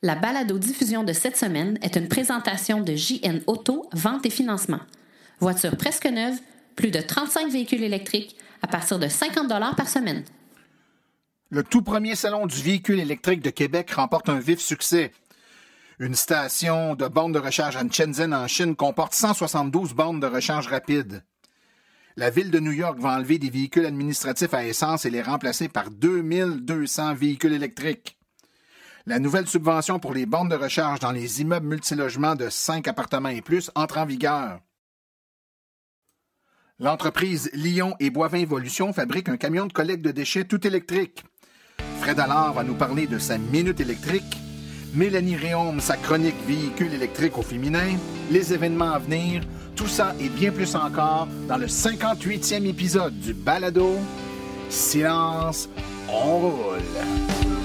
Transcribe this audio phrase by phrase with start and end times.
[0.00, 4.78] La balado-diffusion de cette semaine est une présentation de JN Auto, vente et financement.
[5.40, 6.38] Voiture presque neuve,
[6.76, 10.22] plus de 35 véhicules électriques à partir de 50 par semaine.
[11.50, 15.10] Le tout premier salon du véhicule électrique de Québec remporte un vif succès.
[15.98, 20.68] Une station de bornes de recharge à Shenzhen en Chine comporte 172 bornes de recharge
[20.68, 21.24] rapide.
[22.16, 25.68] La ville de New York va enlever des véhicules administratifs à essence et les remplacer
[25.68, 28.17] par 2200 véhicules électriques.
[29.08, 33.30] La nouvelle subvention pour les bornes de recharge dans les immeubles multilogements de 5 appartements
[33.30, 34.60] et plus entre en vigueur.
[36.78, 41.24] L'entreprise Lyon et Boivin Evolution fabrique un camion de collecte de déchets tout électrique.
[42.00, 44.36] Fred Allard va nous parler de sa minute électrique.
[44.92, 47.96] Mélanie Réaume, sa chronique véhicule électrique au féminin,
[48.30, 49.42] les événements à venir,
[49.74, 53.96] tout ça et bien plus encore dans le 58e épisode du Balado.
[54.68, 55.66] Silence,
[56.10, 57.57] on roule.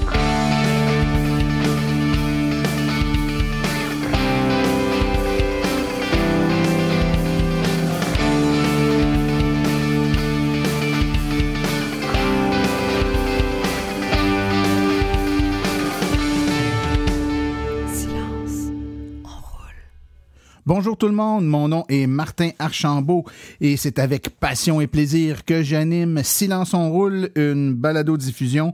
[20.65, 23.25] Bonjour tout le monde, mon nom est Martin Archambault
[23.59, 28.73] et c'est avec passion et plaisir que j'anime Silence on roule, une balado-diffusion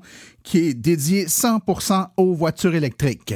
[0.49, 3.35] qui est dédiée 100% aux voitures électriques.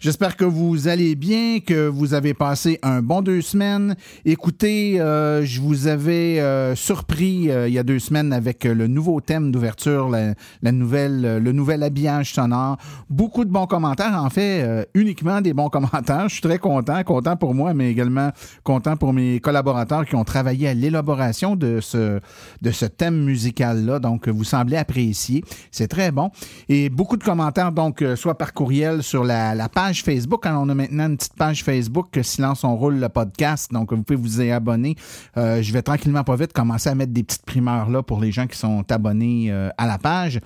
[0.00, 3.96] J'espère que vous allez bien, que vous avez passé un bon deux semaines.
[4.24, 8.86] Écoutez, euh, je vous avais euh, surpris euh, il y a deux semaines avec le
[8.86, 12.78] nouveau thème d'ouverture, la, nouvelle, le nouvel habillage sonore.
[13.10, 16.30] Beaucoup de bons commentaires, en fait, uniquement des bons commentaires.
[16.30, 18.30] Je suis très content, content pour moi, mais également
[18.62, 22.20] content pour mes collaborateurs qui ont travaillé à l'élaboration de ce,
[22.62, 23.98] de ce thème musical-là.
[23.98, 25.44] Donc, vous semblez apprécier.
[25.70, 26.30] C'est très bon.
[26.68, 30.46] Et beaucoup de commentaires, donc, soit par courriel sur la, page Facebook.
[30.46, 33.72] Hein, on a maintenant une petite page Facebook, Silence on roule le podcast.
[33.72, 34.96] Donc, vous pouvez vous y abonner.
[35.36, 38.32] Euh, je vais tranquillement pas vite commencer à mettre des petites primeurs là pour les
[38.32, 40.40] gens qui sont abonnés euh, à la page.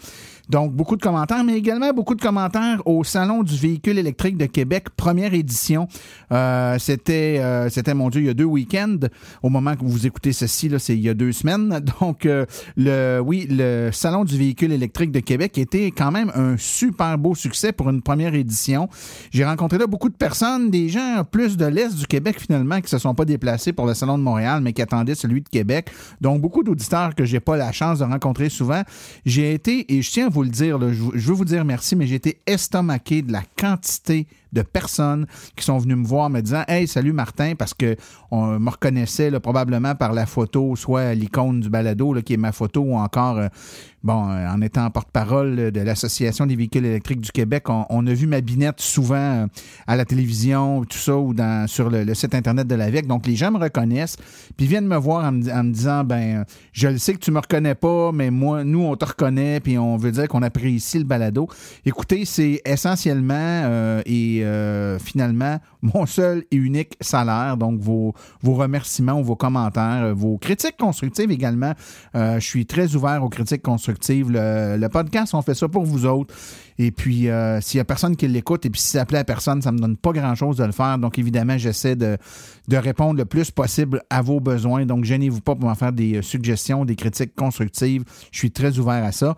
[0.49, 4.47] Donc, beaucoup de commentaires, mais également beaucoup de commentaires au Salon du véhicule électrique de
[4.47, 5.89] Québec, première édition.
[6.33, 8.99] Euh, c'était, euh, c'était, mon Dieu, il y a deux week-ends.
[9.43, 11.81] Au moment que vous écoutez ceci, là, c'est il y a deux semaines.
[12.01, 16.57] Donc, euh, le, oui, le Salon du véhicule électrique de Québec était quand même un
[16.57, 18.89] super beau succès pour une première édition.
[19.31, 22.89] J'ai rencontré là beaucoup de personnes, des gens plus de l'Est du Québec finalement, qui
[22.89, 25.91] se sont pas déplacés pour le Salon de Montréal, mais qui attendaient celui de Québec.
[26.23, 28.83] Donc, beaucoup d'auditeurs que j'ai pas la chance de rencontrer souvent.
[29.27, 32.41] J'ai été, et je tiens à vous je, veux vous dire merci, mais j'ai été
[32.47, 35.27] estomaqué de la quantité de personnes
[35.57, 37.97] qui sont venues me voir me disant Hey, salut Martin, parce que
[38.31, 42.83] on me reconnaissait probablement par la photo, soit l'icône du balado, qui est ma photo,
[42.83, 43.49] ou encore, euh,
[44.03, 48.27] bon, euh, en étant porte-parole de l'Association des véhicules électriques du Québec, on, a vu
[48.27, 49.47] ma binette souvent euh,
[49.87, 53.07] à la télévision, tout ça, ou dans, sur le, site Internet de la VEC.
[53.07, 54.17] Donc, les gens me reconnaissent,
[54.57, 57.75] puis viennent me voir en me, disant Ben, je le sais que tu me reconnais
[57.75, 61.49] pas, mais moi, nous, on te reconnaît, puis on veut dire qu'on apprécie le balado.
[61.85, 67.57] Écoutez, c'est essentiellement et euh, finalement mon seul et unique salaire.
[67.57, 71.73] Donc, vos, vos remerciements, vos commentaires, euh, vos critiques constructives également.
[72.15, 74.31] Euh, je suis très ouvert aux critiques constructives.
[74.31, 76.35] Le, podcast, on fait ça pour vous autres.
[76.81, 77.29] Et puis,
[77.61, 79.79] s'il y a personne qui l'écoute, et puis si ça plaît à personne, ça me
[79.79, 80.97] donne pas grand-chose de le faire.
[80.99, 82.17] Donc, évidemment, j'essaie de,
[82.69, 84.87] de répondre le plus possible à vos besoins.
[84.87, 88.05] Donc, gênez-vous pas pour m'en faire des suggestions, des critiques constructives.
[88.31, 89.37] Je suis très ouvert à ça.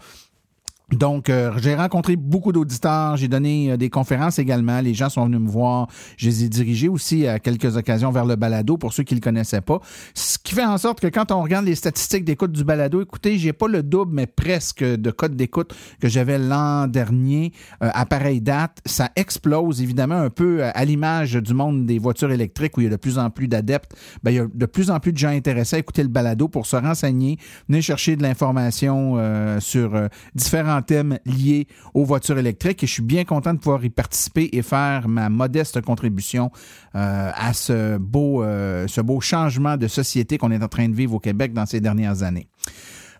[0.92, 5.26] Donc, euh, j'ai rencontré beaucoup d'auditeurs, j'ai donné euh, des conférences également, les gens sont
[5.26, 5.86] venus me voir,
[6.16, 9.20] je les ai dirigés aussi à quelques occasions vers le balado pour ceux qui le
[9.20, 9.80] connaissaient pas.
[10.14, 13.38] Ce qui fait en sorte que quand on regarde les statistiques d'écoute du balado, écoutez,
[13.38, 17.52] j'ai pas le double, mais presque de code d'écoute que j'avais l'an dernier
[17.84, 18.78] euh, à pareille date.
[18.84, 22.86] Ça explose évidemment un peu à l'image du monde des voitures électriques où il y
[22.88, 23.94] a de plus en plus d'adeptes.
[24.24, 26.48] Ben, il y a de plus en plus de gens intéressés à écouter le balado
[26.48, 29.18] pour se renseigner, venir chercher de l'information
[29.60, 29.92] sur
[30.34, 34.48] différents thèmes liés aux voitures électriques et je suis bien content de pouvoir y participer
[34.52, 36.50] et faire ma modeste contribution
[36.94, 41.20] euh, à euh, ce beau changement de société qu'on est en train de vivre au
[41.20, 42.48] Québec dans ces dernières années.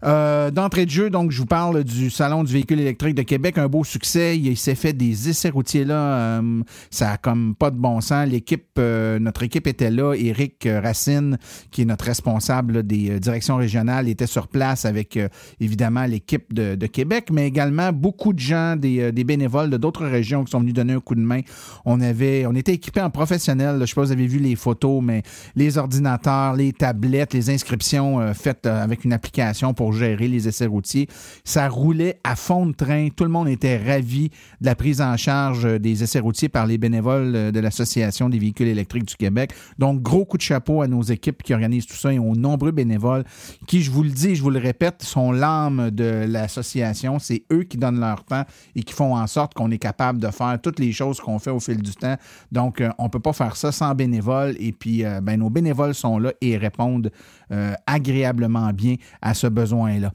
[0.05, 3.59] Euh, d'entrée de jeu, donc, je vous parle du Salon du véhicule électrique de Québec.
[3.59, 4.39] Un beau succès.
[4.39, 5.95] Il, s'est fait des essais routiers là.
[5.95, 8.27] Euh, ça a comme pas de bon sens.
[8.27, 10.15] L'équipe, euh, notre équipe était là.
[10.15, 11.39] Éric Racine,
[11.71, 15.19] qui est notre responsable des directions régionales, était sur place avec
[15.61, 20.51] évidemment l'équipe de, Québec, mais également beaucoup de gens, des, bénévoles de d'autres régions qui
[20.51, 21.41] sont venus donner un coup de main.
[21.85, 23.77] On avait, on était équipés en professionnel.
[23.81, 25.23] Je sais pas si vous avez vu les photos, mais
[25.55, 31.09] les ordinateurs, les tablettes, les inscriptions faites avec une application pour gérer les essais routiers.
[31.45, 33.09] Ça roulait à fond de train.
[33.15, 36.79] Tout le monde était ravi de la prise en charge des essais routiers par les
[36.79, 39.53] bénévoles de l'Association des véhicules électriques du Québec.
[39.79, 42.73] Donc, gros coup de chapeau à nos équipes qui organisent tout ça et aux nombreux
[42.73, 43.25] bénévoles
[43.67, 47.19] qui, je vous le dis, je vous le répète, sont l'âme de l'association.
[47.19, 48.45] C'est eux qui donnent leur temps
[48.75, 51.51] et qui font en sorte qu'on est capable de faire toutes les choses qu'on fait
[51.51, 52.17] au fil du temps.
[52.53, 54.57] Donc, euh, on ne peut pas faire ça sans bénévoles.
[54.59, 57.40] Et puis, euh, ben, nos bénévoles sont là et répondent euh,
[57.87, 60.13] agréablement bien à ce besoin-là.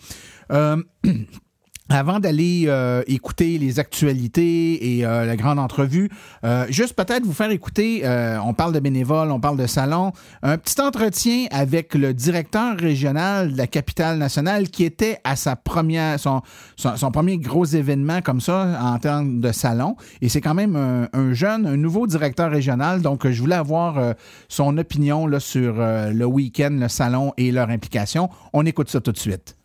[1.89, 6.09] Avant d'aller euh, écouter les actualités et euh, la grande entrevue,
[6.43, 8.03] euh, juste peut-être vous faire écouter,
[8.43, 10.11] on parle de bénévoles, on parle de salon,
[10.41, 15.55] un petit entretien avec le directeur régional de la capitale nationale qui était à sa
[15.55, 16.41] première, son,
[16.75, 19.95] son, premier gros événement comme ça en termes de salon.
[20.21, 23.01] Et c'est quand même un, un, jeune, un nouveau directeur régional.
[23.01, 24.15] Donc, je voulais avoir
[24.47, 28.29] son opinion là, sur le week-end, le salon et leur implication.
[28.53, 29.55] On écoute ça tout de suite.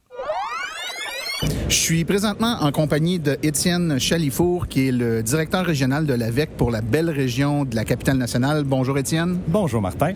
[1.43, 6.51] Je suis présentement en compagnie de Étienne Chalifour, qui est le directeur régional de l'AVEC
[6.57, 8.65] pour la belle région de la capitale nationale.
[8.65, 9.39] Bonjour Étienne.
[9.49, 10.13] Bonjour Martin.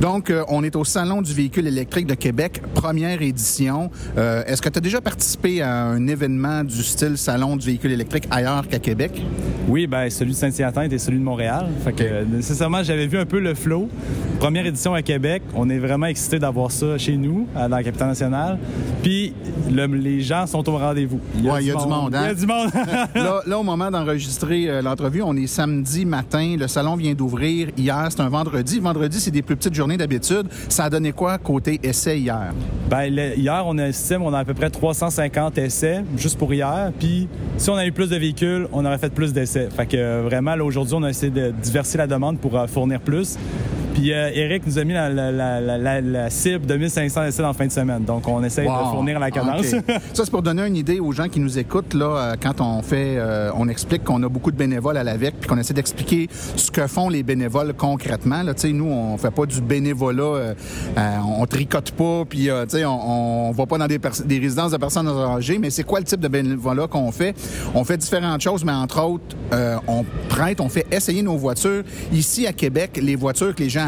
[0.00, 3.90] Donc, euh, on est au Salon du véhicule électrique de Québec, première édition.
[4.16, 7.90] Euh, est-ce que tu as déjà participé à un événement du style Salon du véhicule
[7.90, 9.20] électrique ailleurs qu'à Québec?
[9.66, 11.66] Oui, ben celui de Saint-Hyacinthe et celui de Montréal.
[11.84, 13.88] Fait que, nécessairement, j'avais vu un peu le flow.
[14.38, 15.42] Première édition à Québec.
[15.54, 18.58] On est vraiment excités d'avoir ça chez nous, dans la capitale nationale.
[19.02, 19.34] Puis,
[19.68, 21.20] les gens sont au rendez-vous.
[21.36, 22.14] Il y a, du, monde.
[22.14, 22.70] Il y a du monde.
[23.46, 26.56] là, au moment d'enregistrer euh, l'entrevue, on est samedi matin.
[26.58, 27.68] Le salon vient d'ouvrir.
[27.76, 28.78] Hier, c'est un vendredi.
[28.80, 30.46] Vendredi, c'est des plus petites journées d'habitude.
[30.68, 32.52] Ça a donné quoi côté essai hier?
[32.88, 36.92] Ben, hier, on estime on a à peu près 350 essais juste pour hier.
[36.98, 39.68] Puis, si on a eu plus de véhicules, on aurait fait plus d'essais.
[39.74, 43.00] Fait que euh, vraiment, aujourd'hui, on a essayé de diversifier la demande pour euh, fournir
[43.00, 43.36] plus.
[43.98, 48.04] Puis euh, Eric nous a mis la, cible de 1500 essais en fin de semaine.
[48.04, 49.66] Donc, on essaie de fournir la cadence.
[50.12, 52.80] ça, c'est pour donner une idée aux gens qui nous écoutent, là, euh, quand on
[52.82, 56.28] fait, euh, on explique qu'on a beaucoup de bénévoles à l'AVEC, puis qu'on essaie d'expliquer
[56.30, 58.44] ce que font les bénévoles concrètement.
[58.44, 60.54] Là, nous, on fait pas du bénévolat,
[60.96, 65.58] on tricote pas, puis on, on va pas dans des, des résidences de personnes âgées,
[65.58, 67.34] mais c'est quoi le type de bénévolat qu'on fait?
[67.74, 69.36] On fait différentes choses, mais entre autres,
[69.88, 71.82] on prête, on fait essayer nos voitures.
[72.12, 73.87] Ici, à Québec, les voitures que les gens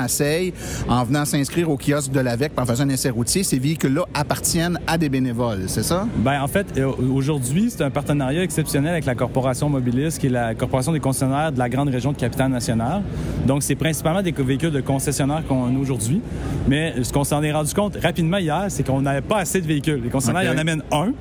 [0.89, 3.43] en venant s'inscrire au kiosque de l'AVEC en faisant un essai routier.
[3.43, 6.07] Ces véhicules-là appartiennent à des bénévoles, c'est ça?
[6.17, 10.31] Bien, en fait, euh, aujourd'hui, c'est un partenariat exceptionnel avec la Corporation Mobilis, qui est
[10.31, 13.03] la corporation des concessionnaires de la grande région de Capitale-Nationale.
[13.47, 16.21] Donc, c'est principalement des véhicules de concessionnaires qu'on a aujourd'hui.
[16.69, 19.67] Mais ce qu'on s'en est rendu compte rapidement hier, c'est qu'on n'avait pas assez de
[19.67, 20.01] véhicules.
[20.03, 21.13] Les concessionnaires, ils en amènent un.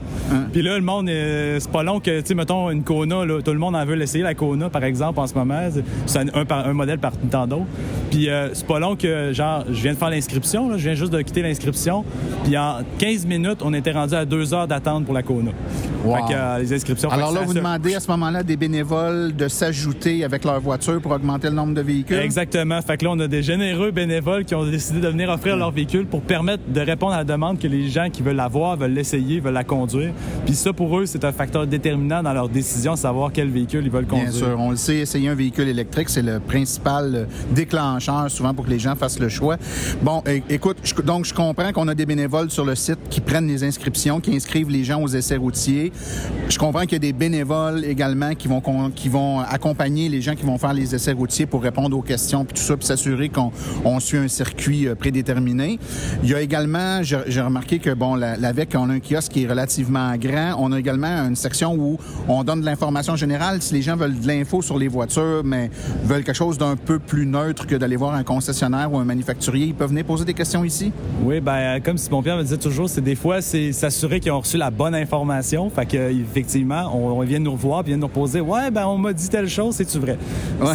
[0.52, 3.60] Puis là, le monde, c'est pas long que, tu sais, mettons, une Kona, tout le
[3.60, 5.70] monde en veut l'essayer, la Kona, par exemple, en ce moment.
[6.06, 7.66] C'est un, un, modèle par tant d'autres.
[8.10, 11.14] Puis euh, c'est pas long que, genre, je viens de faire l'inscription, je viens juste
[11.14, 12.04] de quitter l'inscription.
[12.44, 15.52] Puis en 15 minutes, on était rendu à deux heures d'attente pour la Kona.
[16.04, 17.10] Fait que, euh, les inscriptions.
[17.10, 21.12] Alors là, vous demandez à ce moment-là des bénévoles de s'ajouter avec leur voiture pour
[21.12, 22.18] augmenter le nombre de véhicules?
[22.18, 22.82] Exactement.
[22.82, 25.72] Fait que là, on a des généreux bénévoles qui ont décidé de venir offrir leur
[25.72, 28.94] véhicule pour permettre de répondre à la demande que les gens qui veulent l'avoir, veulent
[28.94, 30.12] l'essayer, veulent la conduire.
[30.46, 33.84] Puis ça, pour eux, c'est un facteur déterminant dans leur décision de savoir quel véhicule
[33.86, 34.32] ils veulent conduire.
[34.32, 34.56] Bien sûr.
[34.60, 38.80] On le sait, essayer un véhicule électrique, c'est le principal déclencheur souvent pour que les
[38.80, 39.58] gens fassent le choix.
[40.02, 43.64] Bon, écoute, donc je comprends qu'on a des bénévoles sur le site qui prennent les
[43.64, 45.92] inscriptions, qui inscrivent les gens aux essais routiers.
[46.50, 48.62] Je comprends qu'il y a des bénévoles également qui vont
[48.96, 52.46] qui vont accompagner les gens qui vont faire les essais routiers pour répondre aux questions
[52.46, 55.80] puis tout ça, puis s'assurer qu'on suit un circuit euh, prédéterminé.
[56.24, 59.48] Il y a également, j'ai remarqué que bon, l'AVEC, on a un kiosque qui est
[59.48, 60.56] relativement grand.
[60.60, 63.62] On a également une section où on donne de l'information générale.
[63.62, 65.70] Si les gens veulent de l'info sur les voitures, mais
[66.04, 69.66] veulent quelque chose d'un peu plus neutre que d'aller voir un concessionnaire ou un manufacturier,
[69.66, 70.94] ils peuvent venir poser des questions ici?
[71.24, 74.40] Oui, ben comme Simon Pierre me disait toujours, c'est des fois, c'est s'assurer qu'ils ont
[74.40, 75.70] reçu la bonne information.
[75.70, 78.40] Fait que, effectivement, on, vient nous revoir, puis vient nous reposer.
[78.40, 80.18] Ouais, ben on m'a dit telle chose, c'est-tu vrai?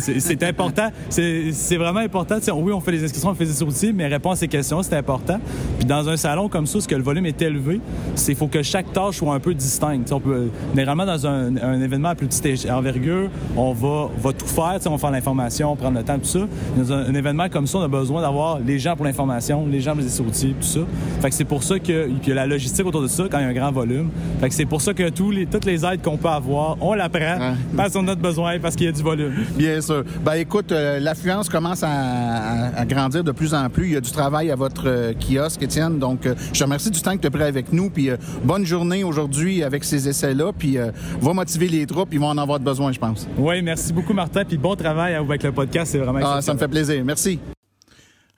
[0.00, 0.90] C'est important.
[1.08, 2.36] C'est vraiment important.
[2.54, 4.96] oui, on fait les inscriptions, on fait des outils, mais répondre à ces questions, c'est
[4.96, 5.40] important.
[5.78, 7.80] Puis dans un salon comme ça, ce que le volume est élevé,
[8.14, 10.12] c'est faut que chaque tâche soit un peu distincte.
[10.12, 14.78] on peut, généralement, dans un, événement à plus petite envergure, on va, va tout faire.
[14.86, 16.40] On va faire l'information, prendre le temps, tout ça.
[16.76, 19.92] Dans un, événement comme ça, on a besoin d'avoir les gens pour l'information, les gens
[19.92, 20.80] pour les outils, tout ça.
[21.22, 23.38] Fait que c'est pour ça que, puis y a la logistique autour de ça quand
[23.38, 24.10] il y a un grand volume.
[24.40, 26.94] Fait que c'est pour ça que tous les, toutes les aides qu'on peut avoir, on
[26.94, 29.32] la prend parce qu'on a besoin, parce qu'il y a du volume.
[29.56, 30.02] Bien sûr.
[30.24, 33.86] Ben écoute, euh, l'affluence commence à, grandir de plus en plus.
[33.86, 35.98] Il y a du travail à votre euh, kiosque, Étienne.
[35.98, 37.88] Donc, euh, je te remercie du temps que tu as pris avec nous.
[37.88, 38.10] Puis
[38.42, 40.52] bonne journée aujourd'hui avec ces essais-là.
[40.56, 40.76] Puis
[41.20, 42.08] va motiver les troupes.
[42.12, 43.28] Ils vont en avoir besoin, je pense.
[43.38, 44.44] Oui, merci beaucoup, Martin.
[44.44, 45.92] Puis bon travail avec le podcast.
[45.92, 47.02] C'est vraiment ah, Ça me fait plaisir.
[47.04, 47.38] Merci.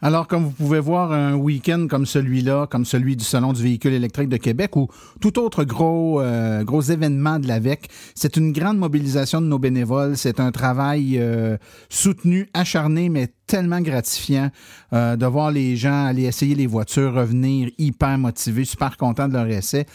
[0.02, 3.94] Alors, comme vous pouvez voir, un week-end comme celui-là, comme celui du Salon du véhicule
[3.94, 4.88] électrique de Québec ou
[5.22, 10.18] tout autre gros, euh, gros événement de l'AVEC, c'est une grande mobilisation de nos bénévoles.
[10.18, 11.56] C'est un travail euh,
[11.88, 14.50] soutenu, acharné, mais tellement gratifiant
[14.92, 19.34] euh, de voir les gens aller essayer les voitures, revenir hyper motivés, super contents de
[19.34, 19.86] leur essai.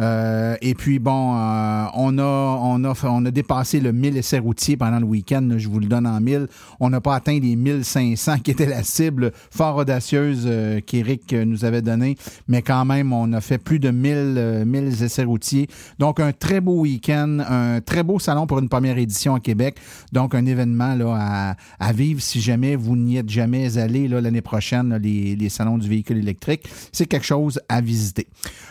[0.00, 4.38] Euh, et puis bon, euh, on a on a on a dépassé le 1000 essais
[4.38, 5.46] routiers pendant le week-end.
[5.56, 6.46] Je vous le donne en 1000.
[6.78, 11.64] On n'a pas atteint les 1500 qui était la cible fort audacieuse euh, qu'Éric nous
[11.64, 12.16] avait donné,
[12.48, 15.68] mais quand même on a fait plus de 1000 1000 essais routiers.
[15.98, 19.76] Donc un très beau week-end, un très beau salon pour une première édition à Québec.
[20.12, 24.40] Donc un événement là à, à vivre si jamais vous n'y êtes jamais allé l'année
[24.40, 26.68] prochaine les, salons du véhicule électrique.
[26.92, 28.28] C'est quelque chose à visiter.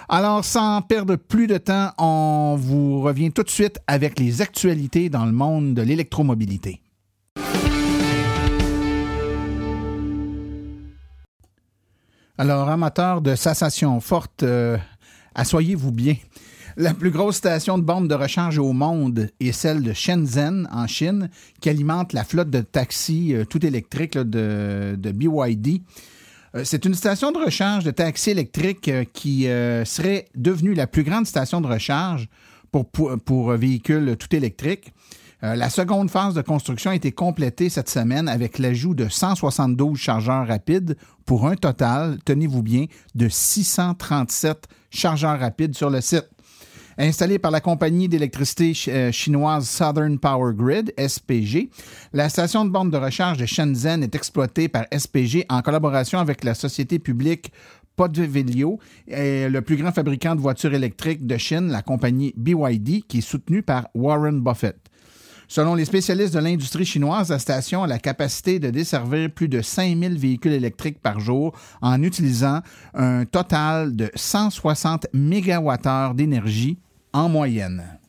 [0.08, 5.10] Alors sans perdre plus de temps, on vous revient tout de suite avec les actualités
[5.10, 6.82] dans le monde de l'électromobilité.
[12.40, 14.78] Alors, amateurs de sensation forte, euh,
[15.36, 16.16] assoyez-vous bien.
[16.82, 20.88] La plus grosse station de bornes de recharge au monde est celle de Shenzhen, en
[20.88, 25.82] Chine, qui alimente la flotte de taxis euh, tout électriques de, BYD.
[26.56, 29.44] Euh, c'est une station de recharge de taxi électrique euh, qui
[29.84, 32.30] serait devenue la plus grande station de recharge
[32.72, 34.94] pour, pour, véhicules tout électriques.
[35.42, 40.48] la seconde phase de construction a été complétée cette semaine avec l'ajout de 172 chargeurs
[40.48, 40.96] rapides
[41.26, 46.30] pour un total, tenez-vous bien, de 637 chargeurs rapides sur le site.
[47.02, 51.70] Installée par la compagnie d'électricité euh, chinoise Southern Power Grid, SPG,
[52.12, 56.44] la station de borne de recharge de Shenzhen est exploitée par SPG en collaboration avec
[56.44, 57.54] la société publique
[57.96, 63.22] Podvilio, le plus grand fabricant de voitures électriques de Chine, la compagnie BYD, qui est
[63.22, 64.76] soutenue par Warren Buffett.
[65.48, 69.62] Selon les spécialistes de l'industrie chinoise, la station a la capacité de desservir plus de
[69.62, 72.60] 5000 véhicules électriques par jour en utilisant
[72.94, 76.78] un total de 160 MWh d'énergie
[77.14, 78.00] en moyenne.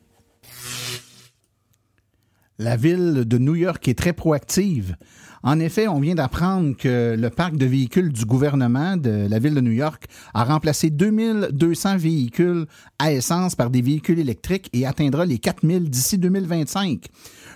[2.59, 4.97] La ville de New York est très proactive.
[5.43, 9.55] En effet, on vient d'apprendre que le parc de véhicules du gouvernement de la ville
[9.55, 10.05] de New York
[10.35, 12.67] a remplacé 2200 véhicules
[12.99, 17.07] à essence par des véhicules électriques et atteindra les 4000 d'ici 2025.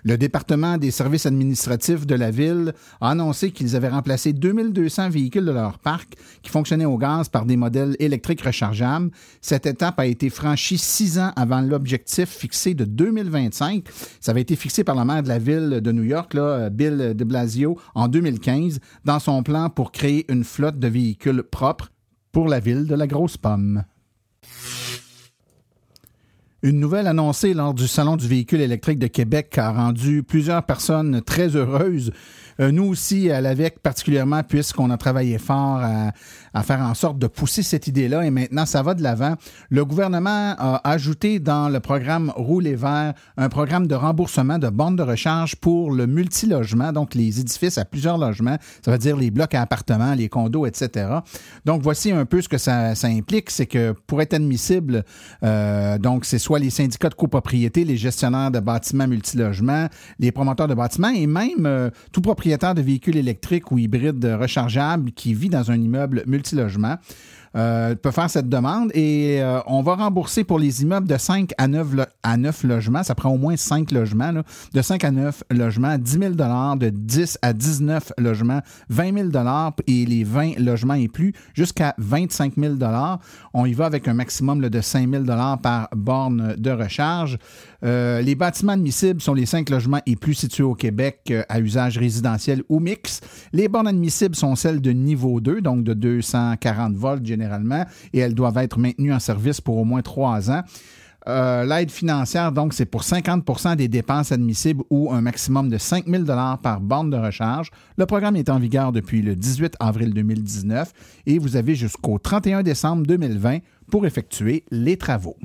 [0.06, 5.46] Le département des services administratifs de la ville a annoncé qu'ils avaient remplacé 2200 véhicules
[5.46, 9.10] de leur parc qui fonctionnaient au gaz par des modèles électriques rechargeables.
[9.40, 13.86] Cette étape a été franchie six ans avant l'objectif fixé de 2025.
[14.20, 16.36] Ça avait été fixé par la maire de la ville de New York,
[16.70, 21.90] Bill de Blasio, en 2015, dans son plan pour créer une flotte de véhicules propres
[22.30, 23.84] pour la ville de la Grosse Pomme.
[26.64, 31.20] Une nouvelle annoncée lors du Salon du véhicule électrique de Québec a rendu plusieurs personnes
[31.20, 32.10] très heureuses.
[32.58, 36.12] Euh, nous aussi, à l'AVEC particulièrement, puisqu'on a travaillé fort à,
[36.54, 39.34] à, faire en sorte de pousser cette idée-là et maintenant ça va de l'avant.
[39.70, 44.96] Le gouvernement a ajouté dans le programme Rouler vert un programme de remboursement de bandes
[44.96, 49.30] de recharge pour le multilogement, donc les édifices à plusieurs logements, ça veut dire les
[49.30, 51.08] blocs à appartements, les condos, etc.
[51.64, 55.04] Donc voici un peu ce que ça, ça implique, c'est que pour être admissible,
[55.42, 60.68] euh, donc c'est soit les syndicats de copropriété, les gestionnaires de bâtiments multilogements, les promoteurs
[60.68, 65.48] de bâtiments et même euh, tout propriétaire de véhicules électriques ou hybrides rechargeables qui vit
[65.48, 66.98] dans un immeuble multilogement multilogement
[67.56, 71.52] euh, peut faire cette demande et euh, on va rembourser pour les immeubles de 5
[71.56, 71.86] à 9,
[72.24, 76.18] à 9 logements, ça prend au moins 5 logements, de 5 à 9 logements, 10
[76.18, 79.44] 000 de 10 à 19 logements, 20 000
[79.86, 82.74] et les 20 logements et plus, jusqu'à 25 000
[83.52, 85.24] On y va avec un maximum de 5 000
[85.62, 87.38] par borne de recharge.
[87.84, 91.60] Euh, les bâtiments admissibles sont les 5 logements et plus situés au Québec euh, à
[91.60, 93.20] usage résidentiel ou mix.
[93.52, 97.43] Les bornes admissibles sont celles de niveau 2, donc de 240 volts généralement
[98.12, 100.62] et elles doivent être maintenues en service pour au moins trois ans.
[101.26, 106.06] Euh, l'aide financière, donc, c'est pour 50% des dépenses admissibles ou un maximum de 5
[106.06, 106.24] 000
[106.62, 107.70] par bande de recharge.
[107.96, 110.92] Le programme est en vigueur depuis le 18 avril 2019
[111.26, 113.58] et vous avez jusqu'au 31 décembre 2020
[113.90, 115.36] pour effectuer les travaux.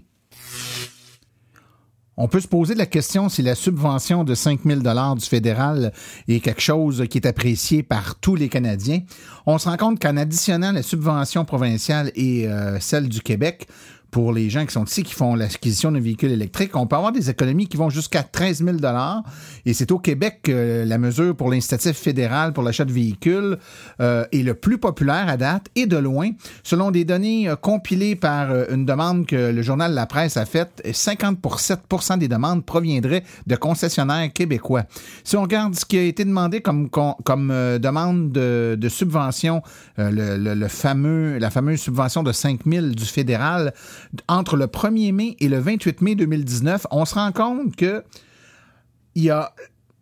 [2.21, 5.93] On peut se poser la question si la subvention de 5 000 du fédéral
[6.27, 8.99] est quelque chose qui est apprécié par tous les Canadiens.
[9.45, 13.69] On se rend compte qu'en additionnant la subvention provinciale et euh, celle du Québec,
[14.11, 16.75] pour les gens qui sont ici, qui font l'acquisition d'un véhicule électrique.
[16.75, 18.77] On peut avoir des économies qui vont jusqu'à 13 000
[19.65, 23.57] Et c'est au Québec que la mesure pour l'incitatif fédéral pour l'achat de véhicules
[24.01, 26.31] euh, est le plus populaire à date et de loin.
[26.63, 30.45] Selon des données euh, compilées par euh, une demande que le journal La Presse a
[30.45, 34.83] faite, 57% des demandes proviendraient de concessionnaires québécois.
[35.23, 37.19] Si on regarde ce qui a été demandé comme, comme,
[37.79, 39.61] demande de, subvention,
[39.97, 43.73] le, fameux, la fameuse subvention de 5 000 du fédéral,
[44.27, 48.03] entre le 1er mai et le 28 mai 2019, on se rend compte que
[49.15, 49.53] il y a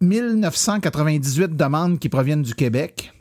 [0.01, 3.13] 1998 demandes qui proviennent du Québec,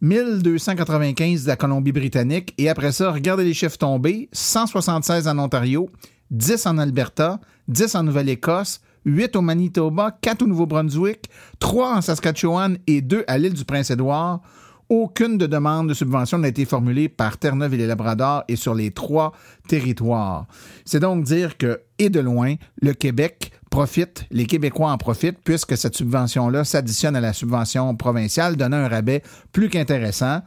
[0.00, 5.90] 1295 de la Colombie-Britannique, et après ça, regardez les chiffres tombés, 176 en Ontario,
[6.30, 11.30] 10 en Alberta, 10 en Nouvelle-Écosse, 8 au Manitoba, 4 au Nouveau-Brunswick,
[11.60, 14.42] 3 en Saskatchewan et 2 à l'île du Prince-Édouard.
[14.90, 18.74] Aucune de demande de subvention n'a été formulée par Terre-Neuve et les Labradors et sur
[18.74, 19.34] les trois
[19.68, 20.46] territoires.
[20.86, 25.76] C'est donc dire que, et de loin, le Québec profite, les Québécois en profitent, puisque
[25.76, 30.40] cette subvention-là s'additionne à la subvention provinciale, donnant un rabais plus qu'intéressant.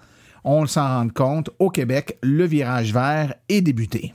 [0.44, 4.12] On s'en rend compte, au Québec, le virage vert est débuté.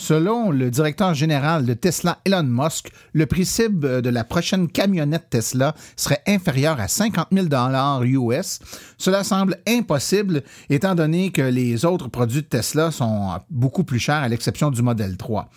[0.00, 5.28] Selon le directeur général de Tesla, Elon Musk, le prix cible de la prochaine camionnette
[5.28, 7.48] Tesla serait inférieur à 50 000
[8.04, 8.60] US.
[8.96, 14.22] Cela semble impossible étant donné que les autres produits de Tesla sont beaucoup plus chers
[14.22, 15.50] à l'exception du modèle 3.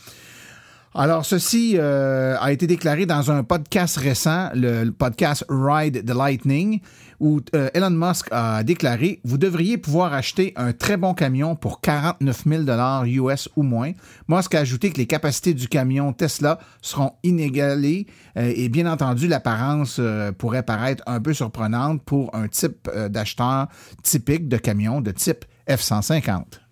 [0.96, 6.82] Alors, ceci euh, a été déclaré dans un podcast récent, le, podcast Ride the Lightning,
[7.20, 11.82] où euh, Elon Musk a déclaré Vous devriez pouvoir acheter un très bon camion pour
[11.82, 12.64] 49 000
[13.08, 13.94] US ou moins.
[14.28, 18.06] Musk a ajouté que les capacités du camion Tesla seront inégalées
[18.38, 20.00] euh, et bien entendu, l'apparence
[20.38, 23.68] pourrait paraître un peu surprenante pour un type d'acheteur
[24.04, 26.63] typique de camion de type F-150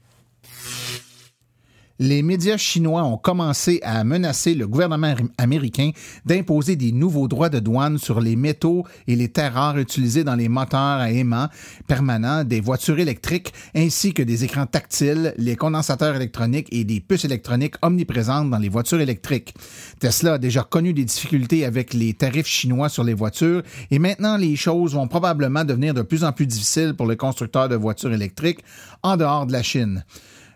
[2.02, 5.92] les médias chinois ont commencé à menacer le gouvernement américain
[6.26, 10.34] d'imposer des nouveaux droits de douane sur les métaux et les terres rares utilisés dans
[10.34, 11.48] les moteurs à aimant
[11.86, 17.26] permanents des voitures électriques ainsi que des écrans tactiles, les condensateurs électroniques et des puces
[17.26, 19.54] électroniques omniprésentes dans les voitures électriques.
[20.00, 24.38] Tesla a déjà connu des difficultés avec les tarifs chinois sur les voitures et maintenant
[24.38, 28.12] les choses vont probablement devenir de plus en plus difficiles pour les constructeurs de voitures
[28.12, 28.64] électriques
[29.04, 30.04] en dehors de la Chine.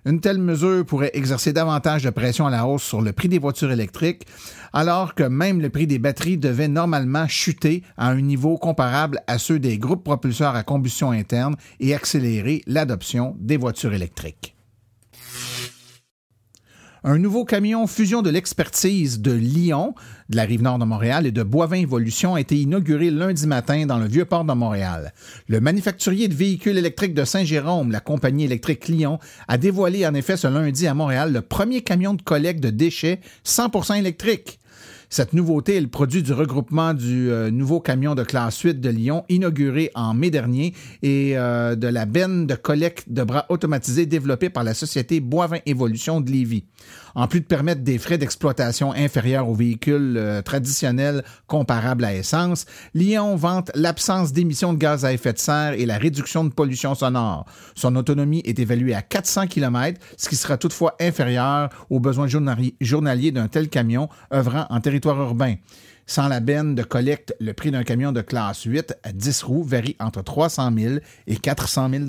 [0.07, 3.39] Une telle mesure pourrait exercer davantage de pression à la hausse sur le prix des
[3.39, 4.27] voitures électriques,
[4.71, 9.39] alors que même le prix des batteries devait normalement chuter à un niveau comparable à
[9.39, 14.54] ceux des groupes propulseurs à combustion interne et accélérer l'adoption des voitures électriques.
[17.07, 19.93] Un nouveau camion fusion de l'expertise de Lyon,
[20.29, 23.85] de la rive nord de Montréal et de Boivin Evolution a été inauguré lundi matin
[23.85, 25.13] dans le vieux port de Montréal.
[25.47, 30.35] Le manufacturier de véhicules électriques de Saint-Jérôme, la compagnie électrique Lyon, a dévoilé en effet
[30.35, 34.59] ce lundi à Montréal le premier camion de collecte de déchets 100% électrique.
[35.09, 38.89] Cette nouveauté est le produit du regroupement du euh, nouveau camion de classe 8 de
[38.89, 44.05] Lyon, inauguré en mai dernier, et euh, de la benne de collecte de bras automatisés
[44.05, 46.63] développée par la société Boivin Évolution de Lévis.
[47.13, 52.65] En plus de permettre des frais d'exploitation inférieurs aux véhicules euh, traditionnels comparables à essence,
[52.93, 56.93] Lyon vante l'absence d'émissions de gaz à effet de serre et la réduction de pollution
[56.93, 57.45] sonore.
[57.75, 63.31] Son autonomie est évaluée à 400 km, ce qui sera toutefois inférieur aux besoins journaliers
[63.31, 65.55] d'un tel camion œuvrant en territoire urbain.
[66.07, 69.63] Sans la benne de collecte, le prix d'un camion de classe 8 à 10 roues
[69.63, 70.95] varie entre 300 000
[71.27, 72.03] et 400 000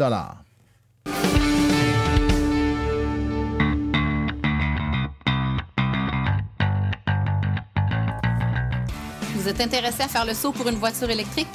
[9.35, 11.47] Vous êtes intéressé à faire le saut pour une voiture électrique?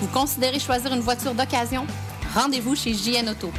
[0.00, 1.86] Vous considérez choisir une voiture d'occasion?
[2.34, 3.50] Rendez-vous chez JN Auto.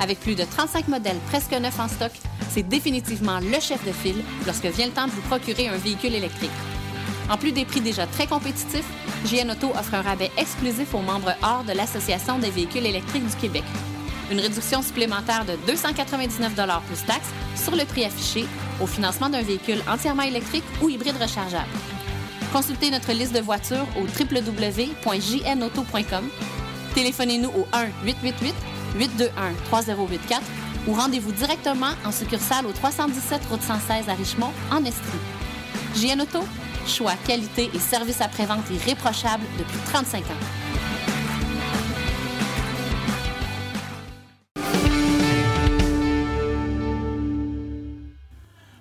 [0.00, 2.12] Avec plus de 35 modèles presque neufs en stock,
[2.52, 6.14] c'est définitivement le chef de file lorsque vient le temps de vous procurer un véhicule
[6.14, 6.50] électrique.
[7.30, 8.84] En plus des prix déjà très compétitifs,
[9.26, 13.36] JN Auto offre un rabais exclusif aux membres hors de l'Association des véhicules électriques du
[13.36, 13.64] Québec.
[14.30, 16.54] Une réduction supplémentaire de 299
[16.86, 18.44] plus taxes sur le prix affiché
[18.80, 21.68] au financement d'un véhicule entièrement électrique ou hybride rechargeable.
[22.52, 26.28] Consultez notre liste de voitures au www.jnauto.com.
[26.94, 27.66] Téléphonez-nous au
[28.98, 30.40] 1-888-821-3084
[30.88, 35.18] ou rendez-vous directement en succursale au 317 Route 116 à Richmond, en Estrie.
[35.94, 36.44] JN Auto,
[36.86, 40.72] choix, qualité et service après-vente irréprochable depuis 35 ans.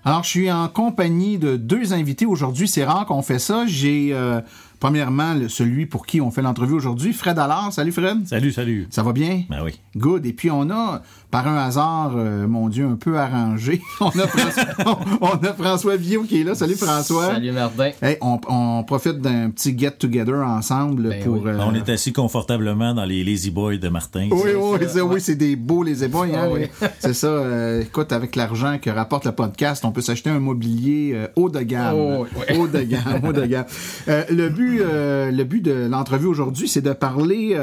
[0.04, 2.68] Alors, je suis en compagnie de deux invités aujourd'hui.
[2.68, 3.66] C'est rare qu'on fait ça.
[3.68, 4.42] J'ai euh,
[4.82, 7.72] premièrement, celui pour qui on fait l'entrevue aujourd'hui, Fred Allard.
[7.72, 8.28] Salut Fred.
[8.28, 8.88] Salut, salut.
[8.90, 9.44] Ça va bien?
[9.48, 9.80] Ben oui.
[9.96, 10.26] Good.
[10.26, 14.28] Et puis on a, par un hasard, euh, mon Dieu, un peu arrangé, on a
[14.28, 16.56] François, on, a François Viau qui est là.
[16.56, 17.28] Salut François.
[17.28, 17.92] Salut Martin.
[18.02, 21.46] Hey, on, profite d'un petit get-together ensemble ben pour...
[21.46, 24.30] Euh, on est assis confortablement dans les Lazy Boys de Martin.
[24.32, 26.28] Oui, oui, c'est, oui, c'est des beaux Lazy Boys.
[26.34, 27.28] Hein, ah C'est ça.
[27.28, 31.62] Euh, écoute, avec l'argent que rapporte le podcast, on peut s'acheter un mobilier haut de
[31.62, 31.96] gamme.
[31.96, 32.26] Oh,
[32.58, 33.66] haut de gamme, haut de gamme.
[34.08, 37.58] le but, le but de l'entrevue aujourd'hui, c'est de parler,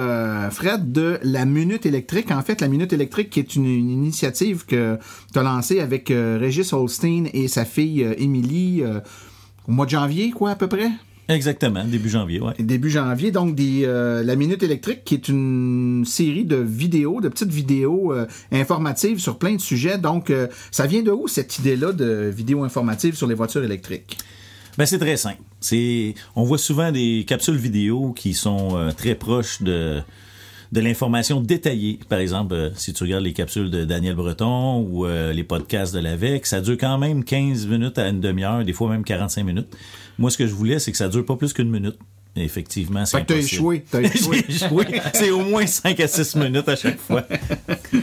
[0.51, 2.31] Fred, de la minute électrique.
[2.31, 4.99] En fait, la minute électrique qui est une, initiative que
[5.33, 9.01] tu as lancée avec euh, Régis Holstein et sa fille euh, Émilie euh,
[9.67, 10.91] au mois de janvier, quoi, à peu près?
[11.29, 12.55] Exactement, début janvier, ouais.
[12.59, 17.51] Début janvier, donc des, la Minute électrique, qui est une série de vidéos, de petites
[17.51, 18.15] vidéos
[18.51, 19.99] informatives sur plein de sujets.
[19.99, 20.33] Donc,
[20.71, 24.17] ça vient de où cette idée-là de vidéos informatives sur les voitures électriques?
[24.79, 25.43] Ben c'est très simple.
[25.61, 30.03] C'est, on voit souvent des capsules vidéo qui sont très proches de
[30.73, 31.99] de l'information détaillée.
[32.09, 35.95] Par exemple, euh, si tu regardes les capsules de Daniel Breton ou euh, les podcasts
[35.95, 39.45] de l'AVEC, ça dure quand même 15 minutes à une demi-heure, des fois même 45
[39.45, 39.69] minutes.
[40.19, 41.97] Moi, ce que je voulais, c'est que ça dure pas plus qu'une minute.
[42.37, 43.85] effectivement, c'est Fait échoué.
[43.95, 45.01] échoué.
[45.15, 47.25] c'est au moins 5 à 6 minutes à chaque fois.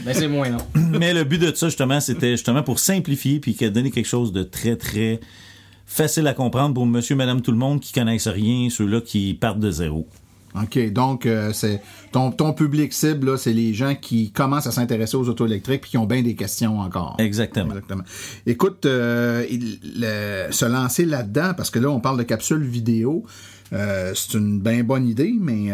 [0.04, 0.66] Mais c'est moins long.
[0.74, 4.42] Mais le but de ça, justement, c'était justement pour simplifier puis donner quelque chose de
[4.42, 5.20] très, très
[5.86, 9.60] facile à comprendre pour monsieur, madame, tout le monde qui connaissent rien, ceux-là qui partent
[9.60, 10.06] de zéro.
[10.62, 15.16] OK, donc euh, c'est ton, ton public cible, c'est les gens qui commencent à s'intéresser
[15.16, 17.16] aux auto électriques puis qui ont bien des questions encore.
[17.18, 17.68] Exactement.
[17.68, 18.04] Exactement.
[18.46, 19.44] Écoute, euh,
[20.50, 23.24] se lancer là-dedans, parce que là, on parle de capsules vidéo,
[23.72, 25.72] euh, c'est une bien bonne idée, mais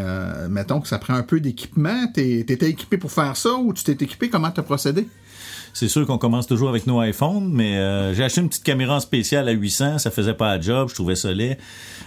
[0.48, 2.09] mettons que ça prend un peu d'équipement.
[2.12, 4.31] T'étais équipé pour faire ça ou tu t'es équipé?
[4.31, 5.07] Comment t'as procédé?
[5.72, 9.00] C'est sûr qu'on commence toujours avec nos iPhones, mais euh, j'ai acheté une petite caméra
[9.00, 11.56] spéciale à 800, ça faisait pas le job, je trouvais ça laid.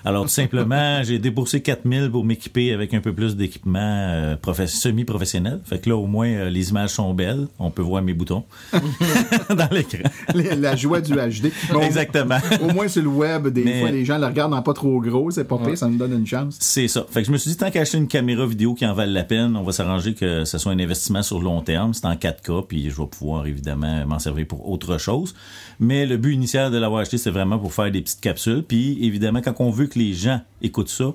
[0.06, 4.36] Alors tout simplement, j'ai déboursé 4000 pour m'équiper avec un peu plus d'équipement euh,
[4.68, 5.60] semi-professionnel.
[5.66, 8.44] Fait que là au moins euh, les images sont belles, on peut voir mes boutons
[9.50, 10.10] dans l'écran.
[10.34, 11.52] La joie du HD.
[11.82, 12.38] Exactement.
[12.62, 15.32] Au moins sur le web, des fois les gens le regardent en pas trop gros,
[15.32, 16.58] c'est pas pire, ça nous donne une chance.
[16.60, 17.06] C'est ça.
[17.10, 19.24] Fait que je me suis dit tant qu'acheter une caméra vidéo qui en vale la
[19.24, 22.14] peine, on va s'arranger que ce soit un investissement sur le long terme, c'est en
[22.14, 25.34] 4K puis je vais pouvoir évidemment m'en servir pour autre chose.
[25.80, 28.64] Mais le but initial de l'avoir acheté, c'est vraiment pour faire des petites capsules.
[28.64, 31.14] Puis évidemment, quand on veut que les gens écoutent ça,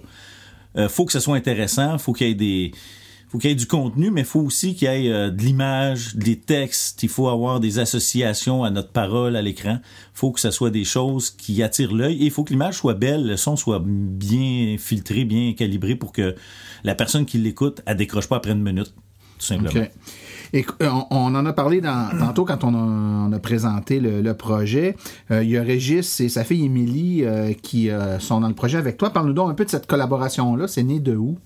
[0.76, 2.72] euh, faut que ce soit intéressant, faut qu'il y ait des
[3.30, 6.16] faut qu'il y ait du contenu, mais faut aussi qu'il y ait euh, de l'image,
[6.16, 9.78] des textes, il faut avoir des associations à notre parole à l'écran.
[10.14, 12.94] Faut que ce soit des choses qui attirent l'œil et il faut que l'image soit
[12.94, 16.34] belle, le son soit bien filtré, bien calibré pour que
[16.82, 18.92] la personne qui l'écoute, elle décroche pas après une minute,
[19.38, 19.86] tout simplement.
[20.52, 24.96] Et euh, on, en a parlé dans, tantôt quand on a, présenté le, projet.
[25.30, 28.78] Euh, il y a Régis et sa fille Émilie euh, qui sont dans le projet
[28.78, 29.10] avec toi.
[29.10, 30.68] Parle-nous donc un peu de cette collaboration-là.
[30.68, 31.38] C'est né de où?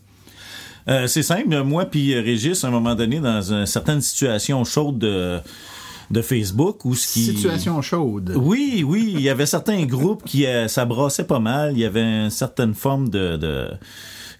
[1.06, 1.62] c'est simple.
[1.62, 5.40] Moi puis Régis, à un moment donné, dans une certaine situation chaude de
[6.10, 8.34] de Facebook ou ce qui situation chaude.
[8.36, 12.24] Oui, oui, il y avait certains groupes qui ça brassait pas mal, il y avait
[12.24, 13.70] une certaine forme de, de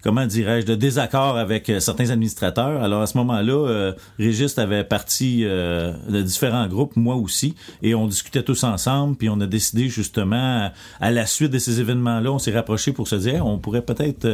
[0.05, 2.83] comment dirais-je, de désaccord avec euh, certains administrateurs.
[2.83, 7.95] Alors à ce moment-là, euh, Régis avait parti euh, de différents groupes, moi aussi, et
[7.95, 10.69] on discutait tous ensemble, puis on a décidé justement,
[11.01, 14.27] à la suite de ces événements-là, on s'est rapproché pour se dire, on pourrait peut-être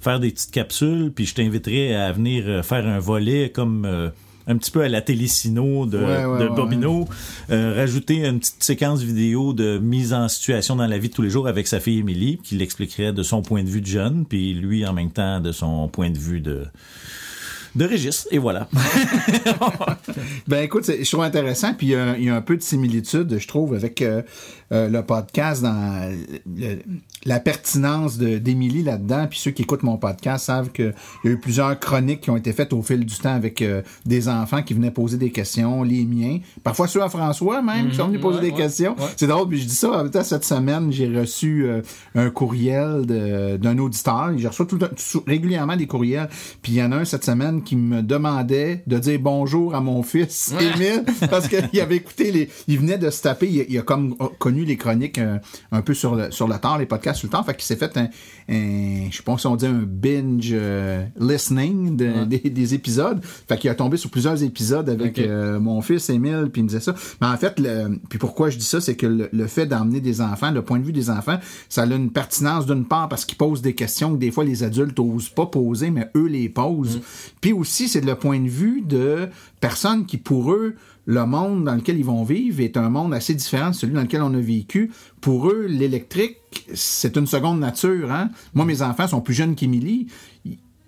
[0.00, 4.12] faire des petites capsules, puis je t'inviterais à venir faire un volet comme
[4.46, 7.08] un petit peu à la Télésino de, de Bobino,
[7.50, 11.22] euh, rajouter une petite séquence vidéo de mise en situation dans la vie de tous
[11.22, 14.24] les jours avec sa fille Émilie, qui l'expliquerait de son point de vue de jeune,
[14.26, 16.64] puis lui en même temps de son point de vue de
[17.74, 18.68] de Régis, et voilà.
[20.46, 23.74] ben écoute, je trouve intéressant, puis il y, a un peu de similitude, je trouve,
[23.74, 24.22] avec euh,
[24.72, 26.12] euh, le podcast dans
[27.24, 29.26] la pertinence d'Émilie là-dedans.
[29.28, 30.92] Puis ceux qui écoutent mon podcast savent qu'il
[31.24, 33.80] y a eu plusieurs chroniques qui ont été faites au fil du temps avec euh,
[34.04, 37.96] des enfants qui venaient poser des questions, les miens, parfois ceux à François même, qui
[37.96, 38.96] sont venus poser des questions.
[39.16, 41.66] C'est drôle, puis je dis ça, cette semaine, j'ai reçu
[42.14, 44.32] un courriel d'un auditeur.
[44.36, 44.78] J'ai reçu tout,
[45.26, 46.28] régulièrement des courriels.
[46.60, 49.80] Puis il y en a un cette semaine qui me demandait de dire bonjour à
[49.80, 52.48] mon fils, Émile, parce qu'il avait écouté les...
[52.68, 55.38] Il venait de se taper, il, il a comme connu les chroniques euh,
[55.70, 57.42] un peu sur le, sur le temps, les podcasts sur le temps.
[57.42, 58.08] Fait qu'il s'est fait un,
[58.48, 63.20] je sais pas si on dit un binge euh, listening des, épisodes.
[63.24, 66.68] Fait qu'il a tombé sur plusieurs épisodes avec euh, mon fils Émile, puis il me
[66.68, 66.94] disait ça.
[67.20, 70.20] Mais en fait, le, puis pourquoi je dis ça, c'est que le, fait d'emmener des
[70.20, 73.38] enfants, le point de vue des enfants, ça a une pertinence d'une part parce qu'ils
[73.38, 76.98] posent des questions que des fois les adultes osent pas poser, mais eux les posent.
[76.98, 77.02] Mm.
[77.40, 79.28] Puis Aussi, c'est le point de vue de
[79.60, 83.34] personnes qui, pour eux, le monde dans lequel ils vont vivre est un monde assez
[83.34, 84.92] différent de celui dans lequel on a vécu.
[85.20, 86.38] Pour eux, l'électrique,
[86.74, 88.12] c'est une seconde nature.
[88.12, 88.30] Hein?
[88.54, 90.08] Moi, mes enfants sont plus jeunes qu'Émilie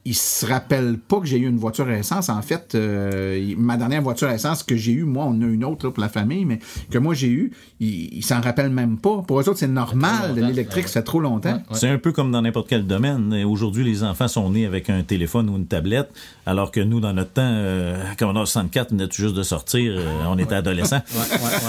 [0.07, 2.29] il se rappelle pas que j'ai eu une voiture à essence.
[2.29, 5.65] En fait, euh, ma dernière voiture à essence que j'ai eue, moi, on a une
[5.65, 6.59] autre là, pour la famille, mais
[6.91, 9.23] que moi j'ai eu, il, s'en rappelle même pas.
[9.27, 10.35] Pour eux autres, c'est normal.
[10.37, 11.63] L'électrique, ça fait trop longtemps.
[11.73, 13.35] C'est un peu comme dans n'importe quel domaine.
[13.45, 16.11] Aujourd'hui, les enfants sont nés avec un téléphone ou une tablette,
[16.45, 19.43] alors que nous, dans notre temps, euh, quand on a 64, on était juste de
[19.43, 21.03] sortir, euh, on était adolescents.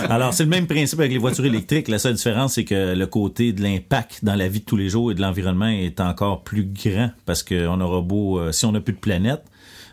[0.10, 1.88] alors, c'est le même principe avec les voitures électriques.
[1.88, 4.90] La seule différence, c'est que le côté de l'impact dans la vie de tous les
[4.90, 8.72] jours et de l'environnement est encore plus grand parce qu'on aura beau euh, si on
[8.72, 9.44] n'a plus de planète,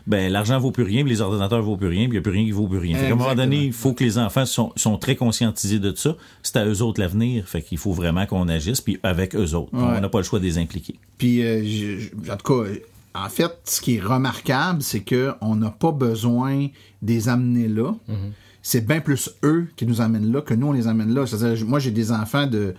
[0.05, 2.31] ben l'argent vaut plus rien, les ordinateurs vaut plus rien, puis il n'y a plus
[2.31, 2.97] rien qui vaut plus rien.
[2.97, 6.15] à un moment donné, il faut que les enfants sont, très conscientisés de ça.
[6.41, 9.71] C'est à eux autres l'avenir, fait qu'il faut vraiment qu'on agisse, puis avec eux autres.
[9.73, 10.99] On n'a pas le choix de les impliquer.
[11.17, 12.69] Puis, euh, en tout cas,
[13.15, 16.67] en fait, ce qui est remarquable, c'est que on n'a pas besoin
[17.01, 17.93] de les amener là.
[18.09, 18.31] Mm-hmm.
[18.61, 21.27] C'est bien plus eux qui nous amènent là que nous, on les amène là.
[21.27, 22.73] C'est-à-dire, moi, j'ai des enfants de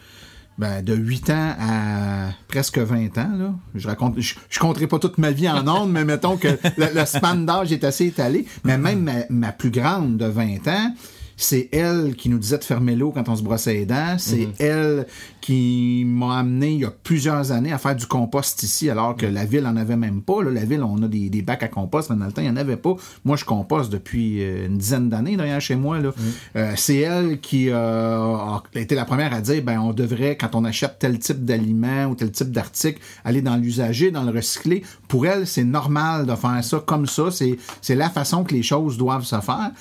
[0.58, 3.30] ben, de 8 ans à presque 20 ans.
[3.36, 3.54] Là.
[3.74, 7.04] Je raconte, je, je compterai pas toute ma vie en ondes, mais mettons que le,
[7.04, 8.46] span d'âge est assez étalé.
[8.64, 10.94] Mais même ma, ma, plus grande de 20 ans,
[11.36, 14.16] c'est elle qui nous disait de fermer l'eau quand on se brossait les dents.
[14.18, 14.52] C'est mhm.
[14.58, 15.06] elle
[15.40, 19.26] qui m'a amené il y a plusieurs années à faire du compost ici, alors que
[19.26, 20.42] la ville en avait même pas.
[20.42, 22.56] La ville, on a des, bacs à compost, mais dans le temps, il n'y en
[22.56, 22.94] avait pas.
[23.24, 25.98] Moi, je composte depuis euh, une dizaine d'années derrière chez moi.
[25.98, 26.12] Mhm.
[26.56, 30.54] Euh, c'est elle qui euh, a été la première à dire ben on devrait, quand
[30.54, 34.82] on achète tel type d'aliment ou tel type d'article, aller dans l'usager, dans le recyclé.
[35.08, 37.24] Pour elle, c'est normal de faire ça comme ça.
[37.30, 39.72] C'est la façon que les choses doivent se faire.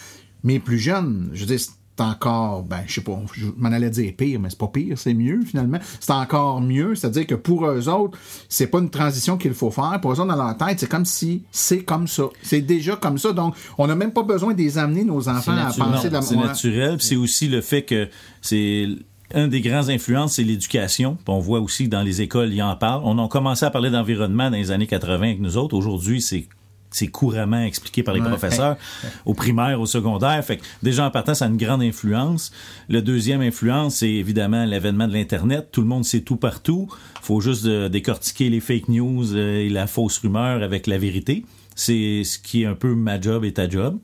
[0.44, 4.14] Mais plus jeunes, je dire, c'est encore, ben, je sais pas, je m'en allais dire
[4.18, 5.78] pire, mais c'est pas pire, c'est mieux finalement.
[6.00, 8.18] C'est encore mieux, c'est-à-dire que pour eux autres,
[8.50, 10.00] c'est pas une transition qu'il faut faire.
[10.02, 12.24] Pour eux autres, dans leur tête, c'est comme si c'est comme ça.
[12.42, 13.32] C'est déjà comme ça.
[13.32, 16.22] Donc, on n'a même pas besoin de les amener, nos enfants, à penser de la
[16.22, 16.98] C'est naturel.
[17.00, 18.10] c'est aussi le fait que
[18.42, 18.88] c'est
[19.34, 21.18] un des grands influences, c'est l'éducation.
[21.28, 23.02] On voit aussi dans les écoles, il y en parle.
[23.06, 25.76] On a commencé à parler d'environnement dans les années 80 avec nous autres.
[25.76, 26.48] Aujourd'hui, c'est
[26.94, 28.78] c'est couramment expliqué par les professeurs
[29.26, 30.44] au primaire, au secondaire.
[30.44, 32.52] Fait que déjà en partant, ça a une grande influence.
[32.90, 35.70] Le deuxième influence, c'est évidemment l'avènement de l'Internet.
[35.72, 36.88] Tout le monde sait tout partout.
[37.22, 41.46] faut juste décortiquer les fake news euh, et la fausse rumeur avec la vérité.
[41.76, 43.98] C'est ce qui est un peu ma job et ta job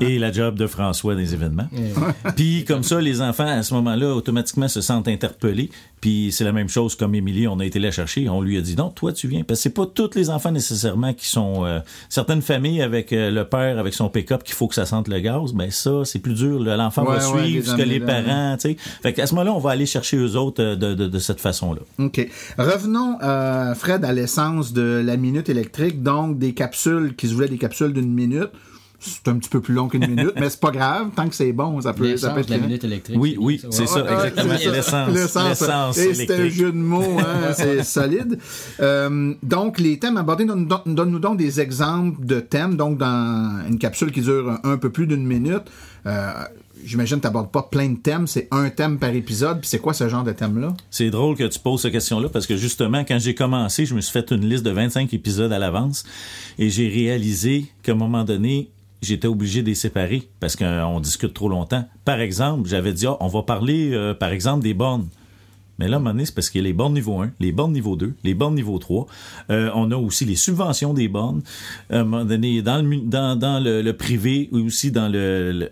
[0.00, 1.68] et la job de François des événements.
[2.36, 5.70] Puis comme ça, les enfants, à ce moment-là, automatiquement se sentent interpellés.
[6.00, 8.60] Puis c'est la même chose comme Émilie, on a été la chercher, on lui a
[8.60, 9.42] dit non, toi tu viens.
[9.42, 11.64] Parce que c'est pas tous les enfants nécessairement qui sont...
[11.64, 15.08] Euh, certaines familles avec euh, le père, avec son pick-up, qu'il faut que ça sente
[15.08, 16.60] le gaz, ben ça, c'est plus dur.
[16.60, 18.56] L'enfant va suivre ce que les parents...
[18.56, 18.76] tu sais.
[19.02, 21.40] Fait qu'à ce moment-là, on va aller chercher eux autres euh, de, de, de cette
[21.40, 21.80] façon-là.
[21.98, 22.28] OK.
[22.58, 23.18] Revenons,
[23.74, 27.92] Fred, à l'essence de la minute électrique, donc des capsules qui se voulaient des capsules
[27.92, 28.50] d'une minute
[28.98, 31.10] c'est un petit peu plus long qu'une minute, mais c'est pas grave.
[31.14, 32.50] Tant que c'est bon, ça peut, ça peut être.
[32.50, 33.16] la minute électrique.
[33.18, 34.54] Oui, oui, c'est ça, exactement.
[34.72, 35.10] L'essence.
[35.12, 35.98] L'essence.
[35.98, 38.38] Et c'est un jeu de mots, hein, c'est solide.
[38.80, 42.76] Euh, donc, les thèmes abordés, donne-nous donc des exemples de thèmes.
[42.76, 45.64] Donc, dans une capsule qui dure un, peu plus d'une minute,
[46.06, 46.32] euh,
[46.84, 49.78] J'imagine que tu n'abordes pas plein de thèmes, c'est un thème par épisode, puis c'est
[49.78, 50.74] quoi ce genre de thème-là?
[50.90, 54.00] C'est drôle que tu poses cette question-là, parce que justement, quand j'ai commencé, je me
[54.00, 56.04] suis fait une liste de 25 épisodes à l'avance,
[56.58, 58.70] et j'ai réalisé qu'à un moment donné,
[59.02, 61.88] j'étais obligé de les séparer parce qu'on discute trop longtemps.
[62.04, 65.08] Par exemple, j'avais dit, ah, on va parler, euh, par exemple, des bornes.
[65.78, 67.32] Mais là, à un moment donné, c'est parce qu'il y a les bornes niveau 1,
[67.38, 69.06] les bornes niveau 2, les bornes niveau 3.
[69.50, 71.42] Euh, on a aussi les subventions des bornes.
[71.90, 75.70] À un moment donné, dans le, dans, le, privé ou aussi dans le,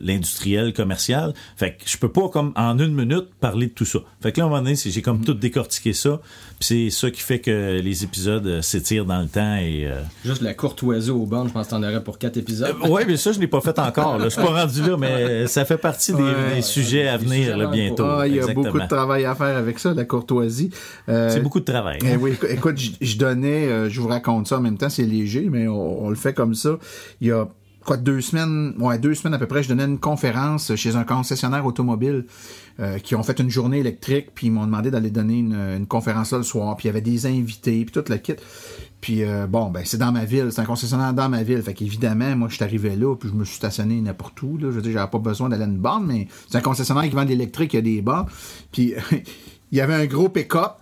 [0.00, 1.34] l'industriel, commercial.
[1.56, 3.98] Fait que je peux pas, comme, en une minute, parler de tout ça.
[4.22, 6.20] Fait que là, à un moment donné, j'ai comme tout décortiqué ça.
[6.62, 9.84] Puis c'est ça qui fait que les épisodes euh, s'étirent dans le temps et...
[9.84, 12.76] Euh, Juste la courtoisie aux bornes, je pense que t'en aurais pour quatre épisodes.
[12.88, 14.20] oui, mais ça, je l'ai pas fait encore.
[14.20, 18.04] Je suis pas rendu là, mais ça fait partie des, sujets à venir bientôt.
[18.04, 20.70] Ah, il y a beaucoup de travail à faire avec ça, la courtoisie.
[21.08, 21.98] Euh, c'est beaucoup de travail.
[22.04, 25.48] Eh oui, écoute, je donnais, euh, je vous raconte ça en même temps, c'est léger,
[25.50, 26.78] mais on, le fait comme ça.
[27.20, 27.48] Il y a
[27.84, 31.04] quoi deux semaines, ouais, deux semaines à peu près, je donnais une conférence chez un
[31.04, 32.26] concessionnaire automobile
[32.80, 36.32] euh, qui ont fait une journée électrique, puis ils m'ont demandé d'aller donner une, conférence
[36.32, 38.34] là le soir, puis il y avait des invités, puis toute la kit.
[39.00, 42.36] Puis bon, ben c'est dans ma ville, c'est un concessionnaire dans ma ville, fait qu'évidemment,
[42.36, 44.82] moi je suis arrivé là, puis je me suis stationné n'importe où là, je veux
[44.82, 47.30] dire, j'avais pas besoin d'aller à une borne, mais c'est un concessionnaire qui vend de
[47.30, 48.26] l'électrique, il y a des bars,
[48.70, 48.94] puis
[49.72, 50.76] il y avait un gros pick-up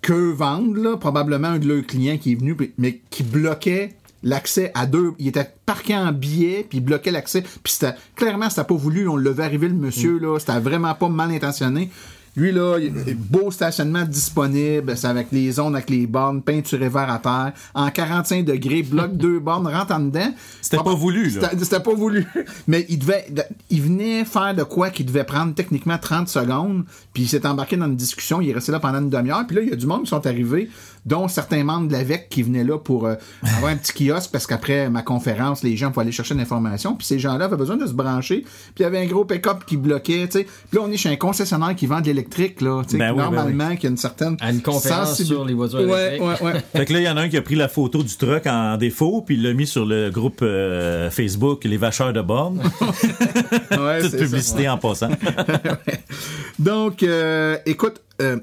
[0.00, 4.70] que vendent, là, probablement un de leurs clients qui est venu, mais qui bloquait l'accès
[4.74, 5.12] à deux.
[5.18, 7.42] Il était parqué en billet, puis il bloquait l'accès.
[7.42, 9.08] Puis c'était clairement, c'était pas voulu.
[9.08, 10.38] On le avait arrivé le monsieur, là.
[10.38, 11.90] C'était vraiment pas mal intentionné.
[12.34, 17.10] Lui, là, il- beau stationnement disponible, c'est avec les zones, avec les bornes, peinturé vert
[17.10, 20.32] à terre, en 45 degrés, bloc deux bornes, rentre en dedans.
[20.62, 21.50] C'était pas voulu, là.
[21.58, 22.26] C'était pas voulu.
[22.68, 23.26] Mais il devait,
[23.68, 27.76] il venait faire de quoi qui devait prendre techniquement 30 secondes, puis il s'est embarqué
[27.76, 29.76] dans une discussion, il est resté là pendant une demi-heure, puis là, il y a
[29.76, 30.70] du monde qui sont arrivés,
[31.04, 33.14] dont certains membres de l'AVEC qui venaient là pour euh,
[33.56, 36.94] avoir un petit kiosque, parce qu'après ma conférence, les gens pouvaient aller chercher de l'information,
[36.94, 39.64] puis ces gens-là avaient besoin de se brancher, puis il y avait un gros pick-up
[39.66, 40.44] qui bloquait, tu sais.
[40.44, 43.22] Puis là, on est chez un concessionnaire qui vend de l'électrique, là, Ben oui, ben
[43.22, 44.36] normalement, qui a une certaine...
[44.40, 46.42] À une conférence sensibil- sur les voitures Ouais, électriques.
[46.42, 46.62] ouais, ouais.
[46.76, 48.46] Fait que là, il y en a un qui a pris la photo du truck
[48.46, 52.62] en défaut, puis il l'a mis sur le groupe euh, Facebook Les Vacheurs de bornes.
[53.72, 54.24] Ouais, Toute c'est ça.
[54.24, 55.08] publicité en passant.
[56.58, 58.38] Donc, euh, écoute, euh,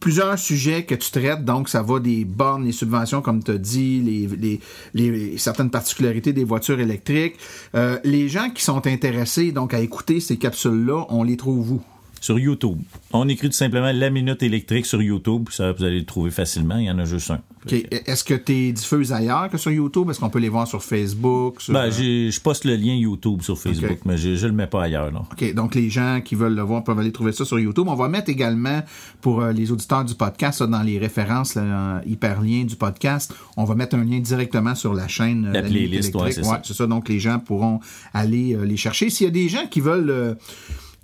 [0.00, 3.58] plusieurs sujets que tu traites, donc ça va des bornes, les subventions, comme tu as
[3.58, 4.60] dit, les, les,
[4.94, 7.36] les- certaines particularités des voitures électriques.
[7.74, 11.82] Euh, les gens qui sont intéressés donc à écouter ces capsules-là, on les trouve où?
[12.20, 12.78] Sur YouTube.
[13.12, 15.48] On écrit tout simplement La Minute électrique sur YouTube.
[15.50, 16.76] Ça, vous allez le trouver facilement.
[16.78, 17.40] Il y en a juste un.
[17.64, 17.72] OK.
[17.90, 20.08] Est-ce que tu es ailleurs que sur YouTube?
[20.10, 21.60] Est-ce qu'on peut les voir sur Facebook?
[21.60, 23.98] sur- Ben, j'ai- je poste le lien YouTube sur Facebook, Ok.
[24.06, 25.10] mais je, je le mets pas ailleurs.
[25.12, 25.22] Là.
[25.32, 27.86] OK, donc les gens qui veulent le voir peuvent aller trouver ça sur YouTube.
[27.88, 28.82] On va mettre également
[29.20, 33.64] pour euh, les auditeurs du podcast, dans les références là, en hyperliens du podcast, on
[33.64, 35.46] va mettre un lien directement sur la chaîne.
[35.46, 36.60] euh, La playlist, ouais, c'est ça.
[36.64, 36.86] c'est ça.
[36.86, 37.80] Donc les gens pourront
[38.14, 39.10] aller euh, les chercher.
[39.10, 40.36] S'il y a des gens qui veulent...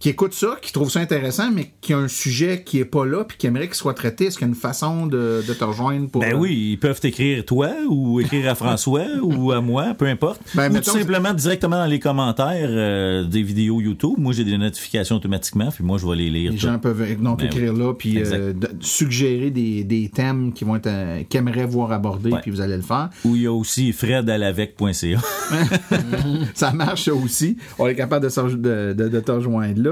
[0.02, 2.84] euh, qui écoutent ça, qui trouvent ça intéressant, mais qui a un sujet qui est
[2.84, 5.42] pas là, puis qui aimerait qu'il soit traité, est-ce qu'il y a une façon de,
[5.46, 6.22] de te rejoindre pour...
[6.22, 10.06] Ben euh, oui, ils peuvent t'écrire toi ou écrire à François ou à moi, peu
[10.06, 10.40] importe.
[10.54, 14.14] Ben, ou mettons- tout simplement directement dans les commentaires euh, des vidéos YouTube.
[14.18, 16.50] Moi, j'ai des notifications automatiquement, puis moi, je vais les lire.
[16.52, 20.52] Les gens peuvent euh, donc Ben écrire là, puis euh, de- suggérer des, des thèmes
[20.52, 22.40] qui vont être euh, qu'ils aimeraient voir abordés, Ouais.
[22.42, 23.08] puis vous allez le faire.
[23.24, 25.18] Ou il y a aussi fredalavec.ca.
[26.54, 27.56] ça marche ça aussi.
[27.78, 29.91] On est capable de, de- de te rejoindre là.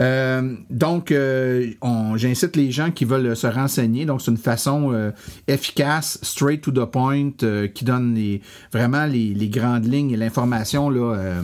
[0.00, 1.70] Euh, donc, euh,
[2.16, 4.06] j'incite les gens qui veulent se renseigner.
[4.06, 5.10] Donc, c'est une façon euh,
[5.46, 7.30] efficace, straight to the point,
[7.74, 8.40] qui donne les,
[8.72, 11.42] vraiment les, les grandes lignes et l'information là.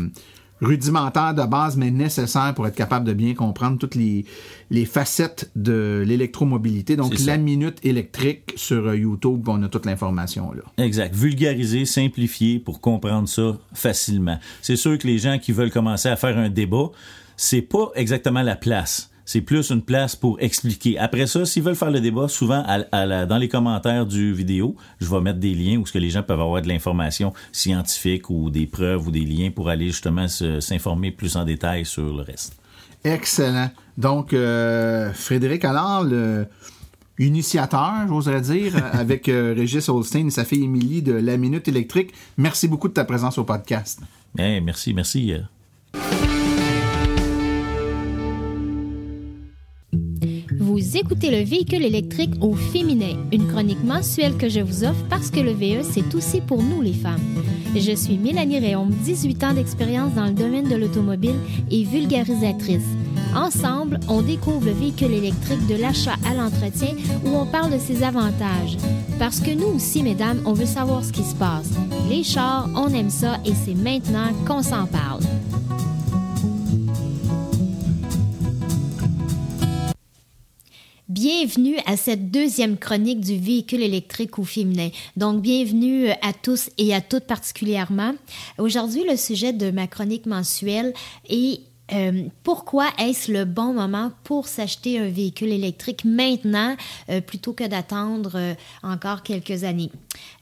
[0.61, 4.25] rudimentaire de base, mais nécessaire pour être capable de bien comprendre toutes les,
[4.71, 6.97] les facettes de l'électromobilité.
[6.97, 10.63] Donc, la minute électrique sur YouTube, on a toute l'information là.
[10.83, 11.15] Exact.
[11.15, 14.39] Vulgariser, simplifier pour comprendre ça facilement.
[14.63, 16.91] C'est sûr que les gens qui veulent commencer à faire un débat,
[17.37, 19.11] c'est pas exactement la place.
[19.27, 20.99] C'est plus une place pour expliquer.
[20.99, 24.35] Après ça, s'ils veulent faire le débat, souvent à- à la- dans les commentaires du
[24.35, 27.33] vidéo, je vais mettre des liens où ce que les gens peuvent avoir de l'information
[27.51, 32.05] scientifique ou des preuves ou des liens pour aller justement s'informer plus en détail sur
[32.15, 32.55] le reste.
[33.03, 33.71] Excellent.
[33.97, 36.47] Donc, euh, Frédéric Allard, le
[37.19, 42.13] initiateur, j'oserais dire, avec euh, Régis Holstein et sa fille Émilie de La Minute électrique,
[42.37, 44.01] merci beaucoup de ta présence au podcast.
[44.39, 45.33] Eh, merci, merci.
[50.97, 55.41] Écoutez le véhicule électrique au féminin, une chronique mensuelle que je vous offre parce que
[55.41, 57.21] le VE, c'est aussi pour nous les femmes.
[57.75, 61.35] Je suis Mélanie Réaume, 18 ans d'expérience dans le domaine de l'automobile
[61.69, 62.87] et vulgarisatrice.
[63.35, 68.05] Ensemble, on découvre le véhicule électrique de l'achat à l'entretien où on parle de ses
[68.05, 68.77] avantages.
[69.19, 71.73] Parce que nous aussi, mesdames, on veut savoir ce qui se passe.
[72.09, 75.23] Les chars, on aime ça et c'est maintenant qu'on s'en parle.
[81.15, 84.89] Bienvenue à cette deuxième chronique du véhicule électrique au féminin.
[85.17, 88.15] Donc, bienvenue à tous et à toutes particulièrement.
[88.59, 90.93] Aujourd'hui, le sujet de ma chronique mensuelle
[91.29, 91.61] est
[91.93, 96.77] euh, pourquoi est-ce le bon moment pour s'acheter un véhicule électrique maintenant
[97.11, 99.91] euh, plutôt que d'attendre euh, encore quelques années?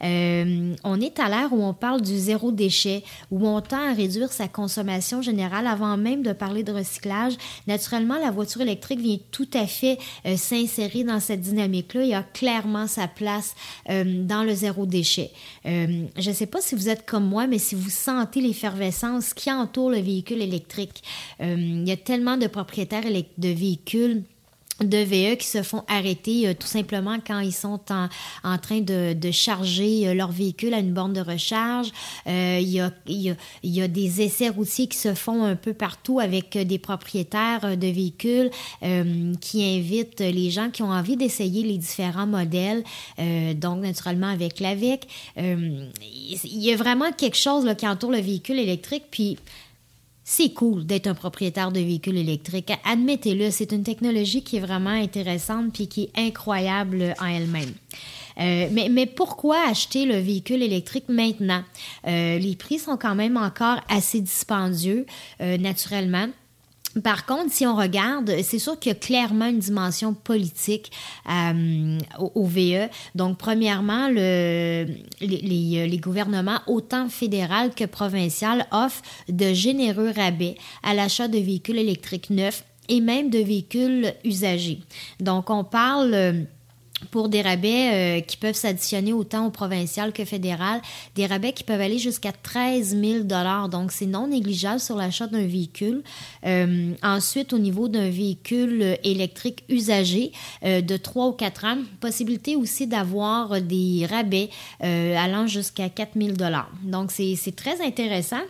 [0.01, 4.31] On est à l'ère où on parle du zéro déchet, où on tend à réduire
[4.33, 7.35] sa consommation générale avant même de parler de recyclage.
[7.67, 9.99] Naturellement, la voiture électrique vient tout à fait
[10.37, 12.05] s'insérer dans cette dynamique-là.
[12.05, 13.55] Il a clairement sa place
[13.89, 15.31] dans le zéro déchet.
[15.65, 19.51] Je ne sais pas si vous êtes comme moi, mais si vous sentez l'effervescence qui
[19.51, 21.03] entoure le véhicule électrique,
[21.43, 24.23] il y a tellement de propriétaires de véhicules
[24.81, 28.09] de VE qui se font arrêter euh, tout simplement quand ils sont en,
[28.43, 31.89] en train de, de charger euh, leur véhicule à une borne de recharge.
[32.27, 32.91] Euh, il, y a,
[33.63, 37.65] y a, des essais routiers qui se font un peu partout avec euh, des propriétaires
[37.65, 38.51] euh, de véhicules
[38.83, 42.83] euh, qui invitent les gens qui ont envie d'essayer les différents modèles.
[43.19, 45.07] Euh, donc, naturellement, avec l'AVEC.
[45.39, 45.87] Euh,
[46.45, 49.05] il y a vraiment quelque chose qui entoure le véhicule électrique.
[49.11, 49.39] Puis,
[50.35, 52.73] c'est cool d'être un propriétaire de véhicule électrique.
[52.87, 57.75] Admettez-le, c'est une technologie qui est vraiment intéressante puis qui est incroyable en elle-même.
[58.41, 61.63] Euh, mais, mais pourquoi acheter le véhicule électrique maintenant?
[62.07, 65.05] Euh, les prix sont quand même encore assez dispendieux,
[65.43, 66.29] euh, naturellement.
[67.01, 70.93] Par contre, si on regarde, c'est sûr qu'il y a clairement une dimension politique
[71.31, 72.89] euh, au, VE.
[73.15, 74.87] Donc, premièrement, le,
[75.21, 81.79] les, les, gouvernements, autant fédéral que provincial, offrent de généreux rabais à l'achat de véhicules
[81.79, 84.81] électriques neufs et même de véhicules usagés.
[85.21, 86.47] Donc, on parle
[87.11, 90.81] pour des rabais euh, qui peuvent s'additionner autant au provincial que fédéral,
[91.15, 95.47] des rabais qui peuvent aller jusqu'à 13 000 Donc, c'est non négligeable sur l'achat d'un
[95.47, 96.03] véhicule.
[96.47, 100.33] Euh, ensuite, au niveau d'un véhicule électrique usagé
[100.65, 104.51] euh, de 3 ou 4 ans, possibilité aussi d'avoir des rabais
[104.81, 106.33] allant jusqu'à 4 000
[106.85, 108.43] Donc, c'est très intéressant.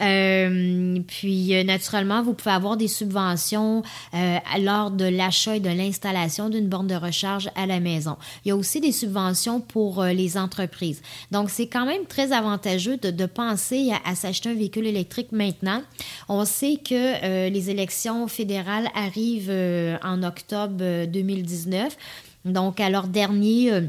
[0.00, 3.82] Euh, puis, euh, naturellement, vous pouvez avoir des subventions
[4.14, 8.16] euh, lors de l'achat et de l'installation d'une borne de recharge à la maison.
[8.44, 11.02] Il y a aussi des subventions pour les entreprises.
[11.30, 15.32] Donc, c'est quand même très avantageux de, de penser à, à s'acheter un véhicule électrique
[15.32, 15.82] maintenant.
[16.28, 19.52] On sait que les élections fédérales arrivent
[20.02, 21.96] en octobre 2019.
[22.44, 23.88] Donc, à leur dernier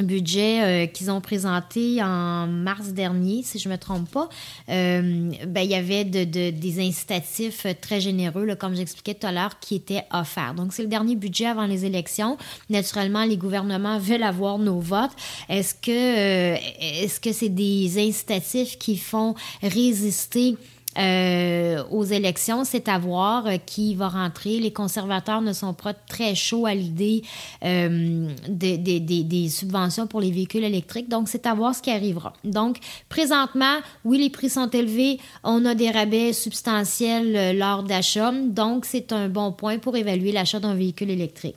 [0.00, 4.28] budget euh, qu'ils ont présenté en mars dernier, si je ne me trompe pas,
[4.68, 9.58] euh, ben, il y avait de, des incitatifs très généreux, comme j'expliquais tout à l'heure,
[9.60, 10.54] qui étaient offerts.
[10.54, 12.36] Donc, c'est le dernier budget avant les élections.
[12.70, 15.12] Naturellement, les gouvernements veulent avoir nos votes.
[15.48, 20.56] Est-ce que euh, est-ce que c'est des incitatifs qui font résister
[20.98, 24.58] euh, aux élections, c'est à voir euh, qui va rentrer.
[24.58, 27.22] Les conservateurs ne sont pas très chauds à l'idée
[27.64, 32.34] euh, des, subventions pour les véhicules électriques, donc c'est à voir ce qui arrivera.
[32.44, 32.78] Donc,
[33.08, 39.12] présentement, oui, les prix sont élevés, on a des rabais substantiels lors d'achat, donc c'est
[39.12, 41.56] un bon point pour évaluer l'achat d'un véhicule électrique.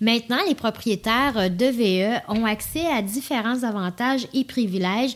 [0.00, 5.14] Maintenant, les propriétaires de VE ont accès à différents avantages et privilèges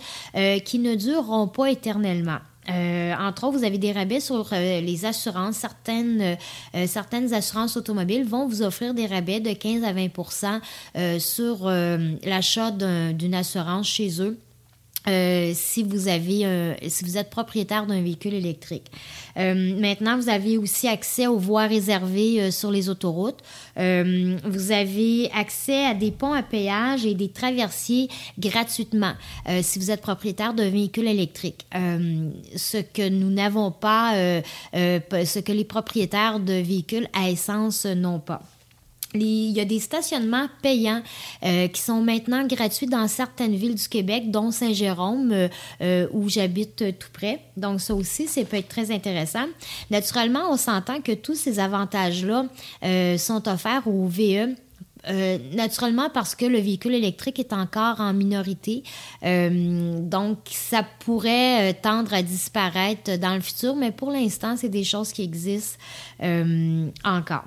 [0.64, 2.38] qui ne dureront pas éternellement.
[2.68, 5.56] Euh, entre autres, vous avez des rabais sur euh, les assurances.
[5.56, 6.36] Certaines,
[6.74, 10.60] euh, certaines assurances automobiles vont vous offrir des rabais de 15 à 20%
[11.18, 14.38] sur l'achat d'une assurance chez eux.
[15.08, 18.86] Euh, si vous avez si vous êtes propriétaire d'un véhicule électrique.
[19.38, 23.38] Euh, maintenant, vous avez aussi accès aux voies réservées euh, sur les autoroutes.
[23.76, 29.12] vous avez accès à des ponts à péage et des traversiers gratuitement
[29.62, 31.66] si vous êtes propriétaire d'un véhicule électrique.
[31.72, 34.12] ce que nous n'avons pas,
[34.72, 38.42] ce que les propriétaires de véhicules à essence n'ont pas
[39.26, 41.02] il y a des stationnements payants
[41.44, 45.48] euh, qui sont maintenant gratuits dans certaines villes du Québec, dont Saint-Jérôme, euh,
[45.80, 47.40] euh, où j'habite tout près.
[47.56, 49.46] Donc, ça aussi, ça peut être très intéressant.
[49.90, 52.46] Naturellement, on s'entend que tous ces avantages-là
[53.18, 54.54] sont offerts au VE.
[55.54, 58.82] naturellement parce que le véhicule électrique est encore en minorité.
[59.22, 65.12] donc, ça pourrait tendre à disparaître dans le futur, mais pour l'instant, c'est des choses
[65.12, 65.78] qui existent
[67.04, 67.44] encore.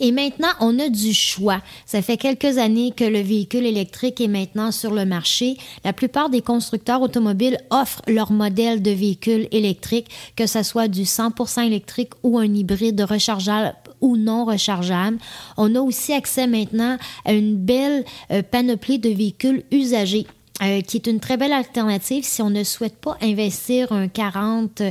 [0.00, 1.62] Et maintenant, on a du choix.
[1.86, 5.56] Ça fait quelques années que le véhicule électrique est maintenant sur le marché.
[5.84, 11.02] La plupart des constructeurs automobiles offrent leur modèle de véhicule électrique, que ce soit du
[11.02, 15.18] 100% électrique ou un hybride rechargeable ou non rechargeable.
[15.56, 20.26] On a aussi accès maintenant à une belle euh, panoplie de véhicules usagés
[20.62, 24.82] euh, qui est une très belle alternative si on ne souhaite pas investir un 40,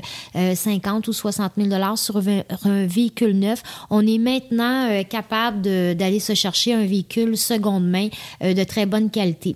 [0.55, 3.63] 50 euh, ou 60 000 dollars sur un, véhicule neuf.
[3.89, 8.09] On est maintenant euh, capable d'aller se chercher un véhicule seconde main
[8.41, 9.55] de très bonne qualité.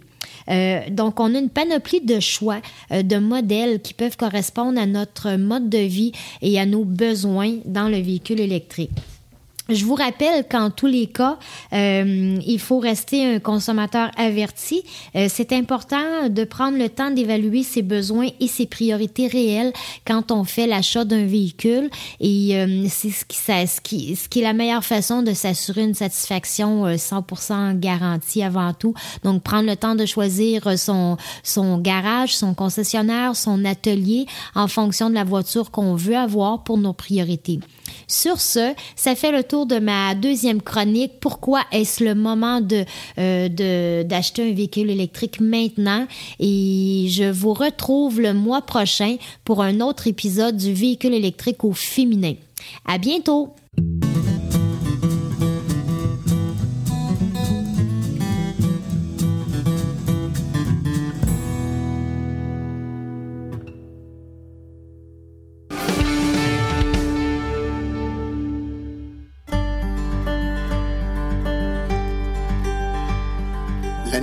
[0.92, 5.70] donc, on a une panoplie de choix, de modèles qui peuvent correspondre à notre mode
[5.70, 8.92] de vie et à nos besoins dans le véhicule électrique.
[9.70, 11.38] Je vous rappelle qu'en tous les cas,
[11.74, 14.84] euh, il faut rester un consommateur averti.
[15.16, 19.74] Euh, c'est important de prendre le temps d'évaluer ses besoins et ses priorités réelles
[20.06, 21.90] quand on fait l'achat d'un véhicule.
[22.20, 25.84] Et euh, c'est ce qui, ce, qui, ce qui est la meilleure façon de s'assurer
[25.84, 28.94] une satisfaction 100% garantie avant tout.
[29.24, 35.10] Donc, prendre le temps de choisir son, son garage, son concessionnaire, son atelier en fonction
[35.10, 37.60] de la voiture qu'on veut avoir pour nos priorités.
[38.08, 41.14] Sur ce, ça fait le tour de ma deuxième chronique.
[41.20, 42.62] Pourquoi est-ce le moment
[43.18, 46.08] euh, d'acheter un véhicule électrique maintenant?
[46.40, 51.74] Et je vous retrouve le mois prochain pour un autre épisode du véhicule électrique au
[51.74, 52.34] féminin.
[52.86, 53.56] À bientôt!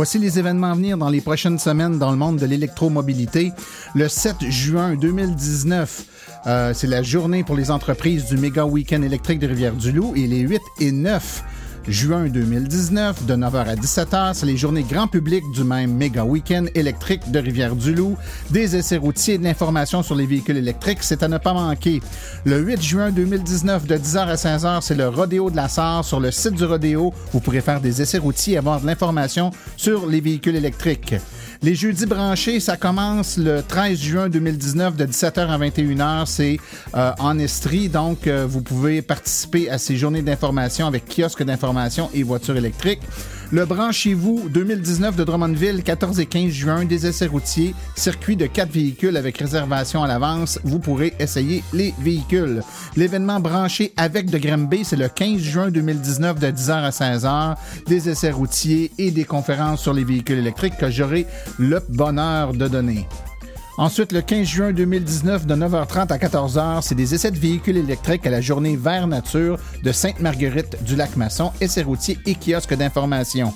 [0.00, 3.52] Voici les événements à venir dans les prochaines semaines dans le monde de l'électromobilité.
[3.94, 6.04] Le 7 juin 2019,
[6.46, 10.40] euh, c'est la journée pour les entreprises du méga week-end électrique de Rivière-du-Loup et les
[10.40, 11.44] 8 et 9
[11.88, 16.66] juin 2019, de 9h à 17h, c'est les journées grand public du même méga week-end
[16.74, 18.16] électrique de Rivière-du-Loup,
[18.50, 22.00] des essais routiers et de l'information sur les véhicules électriques, c'est à ne pas manquer.
[22.44, 26.04] Le 8 juin 2019, de 10h à 16h, c'est le rodéo de la Sarre.
[26.04, 29.50] Sur le site du rodéo, vous pourrez faire des essais routiers et avoir de l'information
[29.76, 31.14] sur les véhicules électriques.
[31.62, 36.24] Les jeudis branchés, ça commence le 13 juin 2019 de 17h à 21h.
[36.24, 36.56] C'est
[36.94, 42.08] euh, en Estrie, donc euh, vous pouvez participer à ces journées d'information avec kiosques d'information
[42.14, 43.02] et voitures électriques.
[43.52, 48.70] Le Branchez-vous 2019 de Drummondville, 14 et 15 juin, des essais routiers, circuit de quatre
[48.70, 50.60] véhicules avec réservation à l'avance.
[50.62, 52.62] Vous pourrez essayer les véhicules.
[52.96, 57.56] L'événement branché avec de Granby, c'est le 15 juin 2019 de 10h à 16h,
[57.88, 61.26] des essais routiers et des conférences sur les véhicules électriques que j'aurai
[61.58, 63.08] le bonheur de donner.
[63.80, 68.26] Ensuite, le 15 juin 2019, de 9h30 à 14h, c'est des essais de véhicules électriques
[68.26, 73.54] à la journée Vert Nature de Sainte-Marguerite du Lac-Masson, essais routiers et kiosques d'information.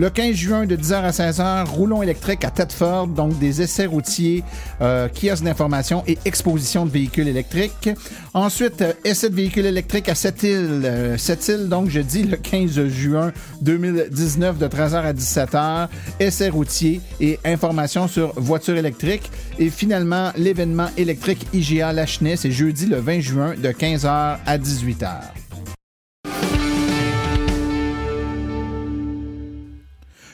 [0.00, 4.42] Le 15 juin de 10h à 16h, roulons électriques à Thetford, donc des essais routiers,
[4.80, 7.90] euh, kiosques d'information et exposition de véhicules électriques.
[8.32, 10.80] Ensuite, euh, essais de véhicules électriques à Sept-Îles.
[10.86, 13.30] Euh, Sept-Îles, donc je dis le 15 juin
[13.60, 15.88] 2019 de 13h à 17h,
[16.18, 19.30] essais routiers et information sur voitures électriques.
[19.58, 25.39] Et finalement, l'événement électrique IGA Lachenay, c'est jeudi le 20 juin de 15h à 18h.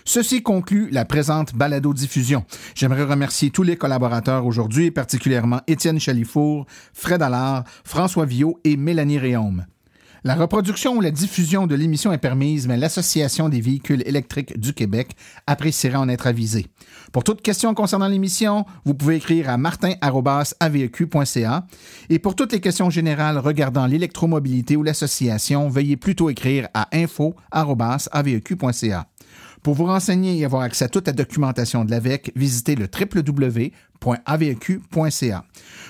[0.09, 2.45] Ceci conclut la présente balado-diffusion.
[2.77, 9.19] J'aimerais remercier tous les collaborateurs aujourd'hui, particulièrement Étienne Chalifour, Fred Allard, François Viau et Mélanie
[9.19, 9.67] Réaume.
[10.23, 14.75] La reproduction ou la diffusion de l'émission est permise, mais l'Association des véhicules électriques du
[14.75, 15.17] Québec
[15.49, 16.69] appréciera en être avisée.
[17.13, 21.67] Pour toute question concernant l'émission, vous pouvez écrire à martin.aveq.ca.
[22.11, 29.07] Et pour toutes les questions générales regardant l'électromobilité ou l'association, veuillez plutôt écrire à info.aveq.ca.
[29.67, 33.65] Pour vous renseigner et avoir accès à toute la documentation de l'AVEC, visitez le www.aveq.ca.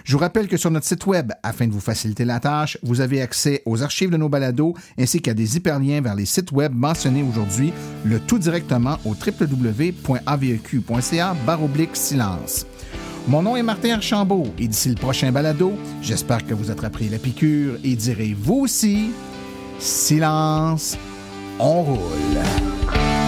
[0.03, 3.03] Je vous rappelle que sur notre site web, afin de vous faciliter la tâche, vous
[3.03, 6.73] avez accès aux archives de nos balados ainsi qu'à des hyperliens vers les sites web
[6.75, 7.75] mentionnés aujourd'hui,
[8.07, 10.17] le tout directement au www.aveq.ca
[11.93, 12.67] silence.
[13.29, 17.19] Mon nom est Martin Archambault et d'ici le prochain balado, j'espère que vous attraperez la
[17.19, 19.11] piqûre et direz vous aussi
[19.79, 20.97] silence,
[21.59, 23.26] on roule.